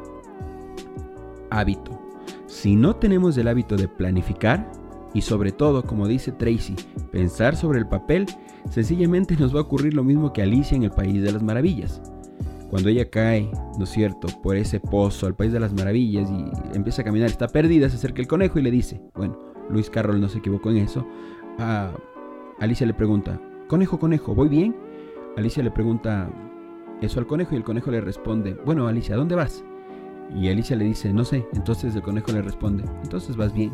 Hábito. 1.50 2.02
Si 2.48 2.74
no 2.74 2.96
tenemos 2.96 3.38
el 3.38 3.46
hábito 3.46 3.76
de 3.76 3.86
planificar, 3.86 4.72
y 5.14 5.20
sobre 5.20 5.52
todo, 5.52 5.84
como 5.84 6.08
dice 6.08 6.32
Tracy, 6.32 6.74
pensar 7.12 7.54
sobre 7.54 7.78
el 7.78 7.86
papel, 7.86 8.26
sencillamente 8.68 9.36
nos 9.36 9.54
va 9.54 9.60
a 9.60 9.62
ocurrir 9.62 9.94
lo 9.94 10.02
mismo 10.02 10.32
que 10.32 10.42
Alicia 10.42 10.76
en 10.76 10.82
el 10.82 10.90
País 10.90 11.22
de 11.22 11.30
las 11.30 11.44
Maravillas. 11.44 12.02
Cuando 12.70 12.88
ella 12.88 13.08
cae, 13.08 13.48
¿no 13.78 13.84
es 13.84 13.90
cierto?, 13.90 14.26
por 14.42 14.56
ese 14.56 14.80
pozo 14.80 15.26
al 15.26 15.36
País 15.36 15.52
de 15.52 15.60
las 15.60 15.72
Maravillas 15.72 16.28
y 16.28 16.76
empieza 16.76 17.02
a 17.02 17.04
caminar, 17.04 17.28
está 17.28 17.46
perdida, 17.46 17.88
se 17.88 17.94
acerca 17.94 18.20
el 18.20 18.26
conejo 18.26 18.58
y 18.58 18.62
le 18.62 18.72
dice, 18.72 19.00
bueno, 19.14 19.47
Luis 19.70 19.90
Carroll 19.90 20.20
no 20.20 20.28
se 20.28 20.38
equivocó 20.38 20.70
en 20.70 20.78
eso, 20.78 21.06
a 21.58 21.92
Alicia 22.60 22.86
le 22.86 22.94
pregunta, 22.94 23.40
conejo, 23.68 23.98
conejo, 23.98 24.34
¿voy 24.34 24.48
bien? 24.48 24.76
Alicia 25.36 25.62
le 25.62 25.70
pregunta 25.70 26.30
eso 27.00 27.20
al 27.20 27.26
conejo 27.26 27.54
y 27.54 27.58
el 27.58 27.64
conejo 27.64 27.90
le 27.90 28.00
responde, 28.00 28.56
bueno, 28.64 28.88
Alicia, 28.88 29.16
¿dónde 29.16 29.34
vas? 29.34 29.64
Y 30.34 30.48
Alicia 30.48 30.76
le 30.76 30.84
dice, 30.84 31.12
no 31.12 31.24
sé, 31.24 31.46
entonces 31.54 31.94
el 31.94 32.02
conejo 32.02 32.32
le 32.32 32.42
responde, 32.42 32.84
entonces 33.02 33.36
vas 33.36 33.52
bien. 33.52 33.72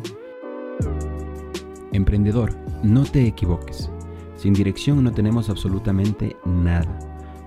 Emprendedor, 1.91 2.51
no 2.83 3.03
te 3.03 3.25
equivoques. 3.25 3.89
Sin 4.35 4.53
dirección 4.53 5.03
no 5.03 5.11
tenemos 5.11 5.49
absolutamente 5.49 6.35
nada. 6.45 6.99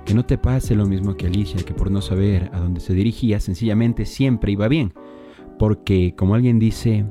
Que 0.05 0.15
no 0.15 0.25
te 0.25 0.39
pase 0.39 0.75
lo 0.75 0.87
mismo 0.87 1.17
que 1.17 1.27
Alicia, 1.27 1.63
que 1.63 1.75
por 1.75 1.91
no 1.91 2.01
saber 2.01 2.51
a 2.55 2.61
dónde 2.61 2.81
se 2.81 2.95
dirigía, 2.95 3.41
sencillamente 3.41 4.07
siempre 4.07 4.53
iba 4.53 4.67
bien. 4.67 4.95
Porque, 5.59 6.15
como 6.17 6.35
alguien 6.35 6.59
dice 6.59 7.05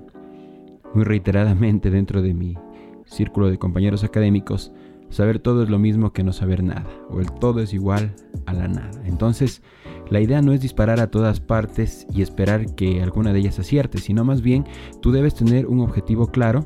muy 0.97 1.03
reiteradamente 1.03 1.91
dentro 1.91 2.23
de 2.23 2.33
mi 2.33 2.57
círculo 3.05 3.51
de 3.51 3.59
compañeros 3.59 4.03
académicos, 4.03 4.71
saber 5.11 5.37
todo 5.37 5.61
es 5.61 5.69
lo 5.69 5.77
mismo 5.77 6.11
que 6.11 6.23
no 6.23 6.33
saber 6.33 6.63
nada, 6.63 6.87
o 7.11 7.19
el 7.19 7.31
todo 7.33 7.61
es 7.61 7.71
igual 7.71 8.15
a 8.47 8.53
la 8.53 8.67
nada. 8.67 8.89
Entonces, 9.05 9.61
la 10.09 10.21
idea 10.21 10.41
no 10.41 10.53
es 10.53 10.61
disparar 10.61 10.99
a 10.99 11.11
todas 11.11 11.39
partes 11.39 12.07
y 12.11 12.23
esperar 12.23 12.73
que 12.73 13.03
alguna 13.03 13.31
de 13.31 13.41
ellas 13.41 13.59
acierte, 13.59 13.99
sino 13.99 14.25
más 14.25 14.41
bien 14.41 14.65
tú 14.99 15.11
debes 15.11 15.35
tener 15.35 15.67
un 15.67 15.81
objetivo 15.81 16.31
claro, 16.31 16.65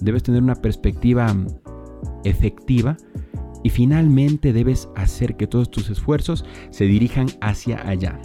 debes 0.00 0.24
tener 0.24 0.42
una 0.42 0.56
perspectiva 0.56 1.32
efectiva 2.24 2.96
y 3.62 3.70
finalmente 3.70 4.52
debes 4.52 4.88
hacer 4.96 5.36
que 5.36 5.46
todos 5.46 5.70
tus 5.70 5.88
esfuerzos 5.88 6.44
se 6.70 6.86
dirijan 6.86 7.28
hacia 7.40 7.88
allá. 7.88 8.18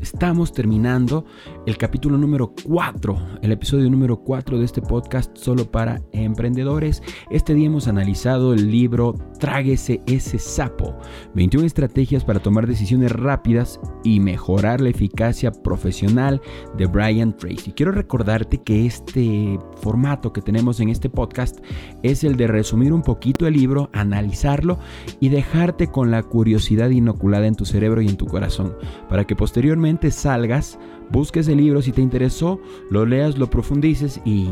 Estamos 0.00 0.52
terminando 0.52 1.26
el 1.68 1.76
capítulo 1.76 2.16
número 2.16 2.54
4, 2.64 3.40
el 3.42 3.52
episodio 3.52 3.90
número 3.90 4.20
4 4.20 4.58
de 4.58 4.64
este 4.64 4.80
podcast 4.80 5.36
solo 5.36 5.70
para 5.70 6.00
emprendedores. 6.12 7.02
Este 7.30 7.52
día 7.52 7.66
hemos 7.66 7.88
analizado 7.88 8.54
el 8.54 8.70
libro 8.70 9.14
Tráguese 9.38 10.00
ese 10.06 10.38
sapo, 10.38 10.96
21 11.34 11.66
estrategias 11.66 12.24
para 12.24 12.40
tomar 12.40 12.66
decisiones 12.66 13.12
rápidas 13.12 13.78
y 14.02 14.18
mejorar 14.18 14.80
la 14.80 14.88
eficacia 14.88 15.52
profesional 15.52 16.40
de 16.78 16.86
Brian 16.86 17.36
Tracy. 17.36 17.72
Quiero 17.72 17.92
recordarte 17.92 18.62
que 18.62 18.86
este 18.86 19.58
formato 19.82 20.32
que 20.32 20.40
tenemos 20.40 20.80
en 20.80 20.88
este 20.88 21.10
podcast 21.10 21.58
es 22.02 22.24
el 22.24 22.36
de 22.38 22.46
resumir 22.46 22.94
un 22.94 23.02
poquito 23.02 23.46
el 23.46 23.52
libro, 23.52 23.90
analizarlo 23.92 24.78
y 25.20 25.28
dejarte 25.28 25.88
con 25.88 26.10
la 26.10 26.22
curiosidad 26.22 26.88
inoculada 26.88 27.46
en 27.46 27.56
tu 27.56 27.66
cerebro 27.66 28.00
y 28.00 28.08
en 28.08 28.16
tu 28.16 28.26
corazón 28.26 28.74
para 29.10 29.26
que 29.26 29.36
posteriormente 29.36 30.10
salgas, 30.10 30.78
busques 31.10 31.48
el 31.48 31.58
libro 31.58 31.82
si 31.82 31.92
te 31.92 32.02
interesó, 32.02 32.60
lo 32.90 33.06
leas, 33.06 33.38
lo 33.38 33.48
profundices 33.48 34.20
y 34.24 34.48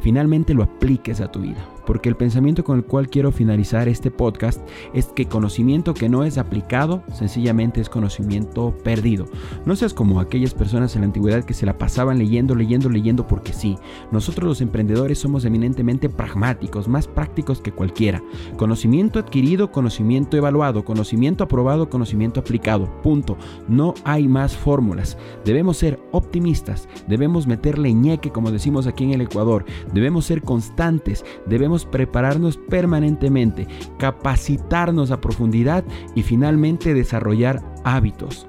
finalmente 0.00 0.54
lo 0.54 0.62
apliques 0.62 1.20
a 1.20 1.30
tu 1.30 1.40
vida 1.40 1.75
porque 1.86 2.08
el 2.08 2.16
pensamiento 2.16 2.64
con 2.64 2.78
el 2.78 2.84
cual 2.84 3.08
quiero 3.08 3.32
finalizar 3.32 3.88
este 3.88 4.10
podcast 4.10 4.60
es 4.92 5.06
que 5.06 5.26
conocimiento 5.26 5.94
que 5.94 6.08
no 6.08 6.24
es 6.24 6.36
aplicado 6.36 7.02
sencillamente 7.12 7.80
es 7.80 7.88
conocimiento 7.88 8.76
perdido. 8.84 9.26
No 9.64 9.76
seas 9.76 9.94
como 9.94 10.20
aquellas 10.20 10.52
personas 10.54 10.94
en 10.94 11.02
la 11.02 11.06
antigüedad 11.06 11.44
que 11.44 11.54
se 11.54 11.66
la 11.66 11.78
pasaban 11.78 12.18
leyendo, 12.18 12.54
leyendo, 12.54 12.88
leyendo 12.88 13.26
porque 13.26 13.52
sí. 13.52 13.76
Nosotros 14.10 14.48
los 14.48 14.60
emprendedores 14.60 15.18
somos 15.18 15.44
eminentemente 15.44 16.08
pragmáticos, 16.08 16.88
más 16.88 17.06
prácticos 17.06 17.60
que 17.60 17.72
cualquiera. 17.72 18.22
Conocimiento 18.56 19.18
adquirido, 19.18 19.70
conocimiento 19.72 20.36
evaluado, 20.36 20.84
conocimiento 20.84 21.44
aprobado, 21.44 21.88
conocimiento 21.88 22.40
aplicado. 22.40 22.90
Punto. 23.02 23.36
No 23.68 23.94
hay 24.04 24.28
más 24.28 24.56
fórmulas. 24.56 25.16
Debemos 25.44 25.78
ser 25.78 25.98
optimistas, 26.12 26.88
debemos 27.06 27.46
meterle 27.46 27.92
ñeque 27.94 28.26
como 28.30 28.50
decimos 28.50 28.86
aquí 28.86 29.04
en 29.04 29.12
el 29.12 29.20
Ecuador, 29.22 29.64
debemos 29.92 30.26
ser 30.26 30.42
constantes, 30.42 31.24
prepararnos 31.84 32.56
permanentemente, 32.56 33.66
capacitarnos 33.98 35.10
a 35.10 35.20
profundidad 35.20 35.84
y 36.14 36.22
finalmente 36.22 36.94
desarrollar 36.94 37.62
hábitos 37.84 38.46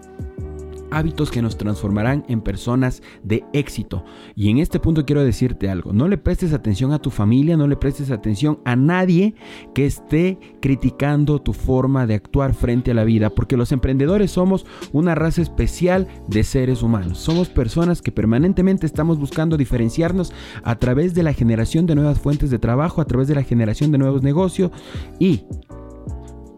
hábitos 0.91 1.31
que 1.31 1.41
nos 1.41 1.57
transformarán 1.57 2.23
en 2.27 2.41
personas 2.41 3.01
de 3.23 3.43
éxito. 3.53 4.03
Y 4.35 4.49
en 4.49 4.57
este 4.57 4.79
punto 4.79 5.05
quiero 5.05 5.23
decirte 5.23 5.69
algo, 5.69 5.93
no 5.93 6.07
le 6.07 6.17
prestes 6.17 6.53
atención 6.53 6.91
a 6.91 6.99
tu 6.99 7.09
familia, 7.09 7.57
no 7.57 7.67
le 7.67 7.75
prestes 7.75 8.11
atención 8.11 8.59
a 8.65 8.75
nadie 8.75 9.35
que 9.73 9.85
esté 9.85 10.39
criticando 10.61 11.41
tu 11.41 11.53
forma 11.53 12.07
de 12.07 12.15
actuar 12.15 12.53
frente 12.53 12.91
a 12.91 12.93
la 12.93 13.03
vida, 13.03 13.29
porque 13.29 13.57
los 13.57 13.71
emprendedores 13.71 14.31
somos 14.31 14.65
una 14.91 15.15
raza 15.15 15.41
especial 15.41 16.07
de 16.27 16.43
seres 16.43 16.81
humanos. 16.83 17.17
Somos 17.19 17.49
personas 17.49 18.01
que 18.01 18.11
permanentemente 18.11 18.85
estamos 18.85 19.19
buscando 19.19 19.57
diferenciarnos 19.57 20.33
a 20.63 20.75
través 20.75 21.13
de 21.13 21.23
la 21.23 21.33
generación 21.33 21.85
de 21.85 21.95
nuevas 21.95 22.19
fuentes 22.19 22.49
de 22.49 22.59
trabajo, 22.59 23.01
a 23.01 23.05
través 23.05 23.27
de 23.27 23.35
la 23.35 23.43
generación 23.43 23.91
de 23.91 23.97
nuevos 23.97 24.23
negocios 24.23 24.71
y 25.19 25.43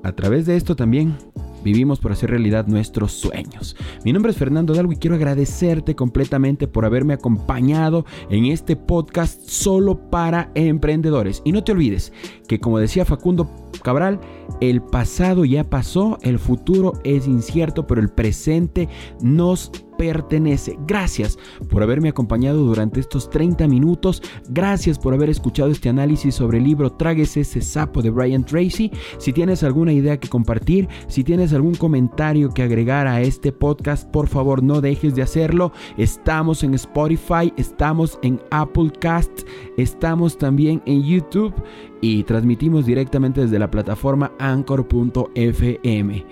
a 0.04 0.12
través 0.14 0.46
de 0.46 0.56
esto 0.56 0.76
también 0.76 1.18
Vivimos 1.64 2.00
por 2.00 2.12
hacer 2.12 2.30
realidad 2.30 2.68
nuestros 2.68 3.12
sueños. 3.12 3.76
Mi 4.04 4.14
nombre 4.14 4.32
es 4.32 4.38
Fernando 4.38 4.74
Dalgo 4.74 4.94
y 4.94 4.98
quiero 4.98 5.16
agradecerte 5.16 5.96
completamente 5.96 6.68
por 6.68 6.86
haberme 6.86 7.14
acompañado 7.14 8.06
en 8.30 8.46
este 8.46 8.76
podcast 8.76 9.42
solo 9.48 10.10
para 10.10 10.52
emprendedores. 10.56 11.42
Y 11.46 11.52
no 11.52 11.64
te 11.64 11.72
olvides 11.72 12.14
que 12.48 12.60
como 12.60 12.80
decía 12.80 13.06
Facundo 13.06 13.50
Cabral, 13.84 14.20
el 14.62 14.82
pasado 14.82 15.46
ya 15.46 15.70
pasó, 15.70 16.18
el 16.22 16.40
futuro 16.40 16.94
es 17.04 17.28
incierto, 17.28 17.88
pero 17.88 18.02
el 18.02 18.10
presente 18.10 18.90
nos 19.22 19.72
pertenece. 20.00 20.80
Gracias 20.88 21.38
por 21.70 21.84
haberme 21.84 22.08
acompañado 22.08 22.64
durante 22.64 23.02
estos 23.02 23.30
30 23.30 23.68
minutos. 23.68 24.24
Gracias 24.48 24.98
por 24.98 25.14
haber 25.14 25.30
escuchado 25.30 25.72
este 25.72 25.90
análisis 25.90 26.36
sobre 26.36 26.60
el 26.60 26.64
libro 26.64 26.94
Tráguese 26.94 27.42
ese 27.42 27.60
sapo 27.60 28.02
de 28.02 28.10
Brian 28.10 28.46
Tracy. 28.46 28.92
Si 29.18 29.34
tienes 29.34 29.62
alguna 29.62 29.92
idea 29.92 30.18
que 30.18 30.30
compartir, 30.30 30.88
si 31.10 31.26
tienes 31.26 31.52
algún 31.52 31.76
comentario 31.76 32.50
que 32.50 32.64
agregar 32.64 33.08
a 33.08 33.22
este 33.22 33.52
podcast, 33.52 34.10
por 34.10 34.30
favor 34.30 34.64
no 34.64 34.80
dejes 34.80 35.16
de 35.16 35.22
hacerlo. 35.22 35.74
Estamos 35.98 36.64
en 36.64 36.76
Spotify, 36.76 37.52
estamos 37.58 38.20
en 38.22 38.40
Apple 38.52 38.94
Cast, 39.02 39.42
estamos 39.76 40.38
también 40.38 40.82
en 40.86 41.04
YouTube 41.04 41.54
y 42.00 42.24
transmitimos 42.24 42.86
directamente 42.86 43.42
desde 43.42 43.60
la 43.60 43.70
plataforma 43.70 44.32
anchor.fm. 44.40 46.26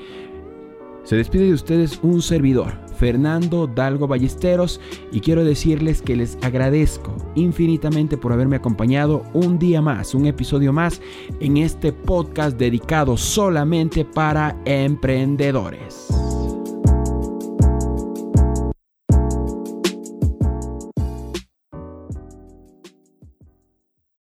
Se 1.08 1.16
despide 1.16 1.46
de 1.46 1.54
ustedes 1.54 2.00
un 2.04 2.22
servidor, 2.22 2.74
Fernando 2.98 3.68
Dalgo 3.68 4.08
Ballesteros, 4.08 4.80
y 5.12 5.20
quiero 5.20 5.44
decirles 5.44 6.02
que 6.02 6.16
les 6.16 6.38
agradezco 6.42 7.16
infinitamente 7.36 8.18
por 8.18 8.34
haberme 8.34 8.56
acompañado 8.56 9.24
un 9.34 9.60
día 9.60 9.82
más, 9.82 10.16
un 10.16 10.26
episodio 10.26 10.74
más 10.74 11.02
en 11.40 11.58
este 11.58 11.94
podcast 11.94 12.58
dedicado 12.58 13.18
solamente 13.18 14.04
para 14.04 14.58
emprendedores. 14.66 16.08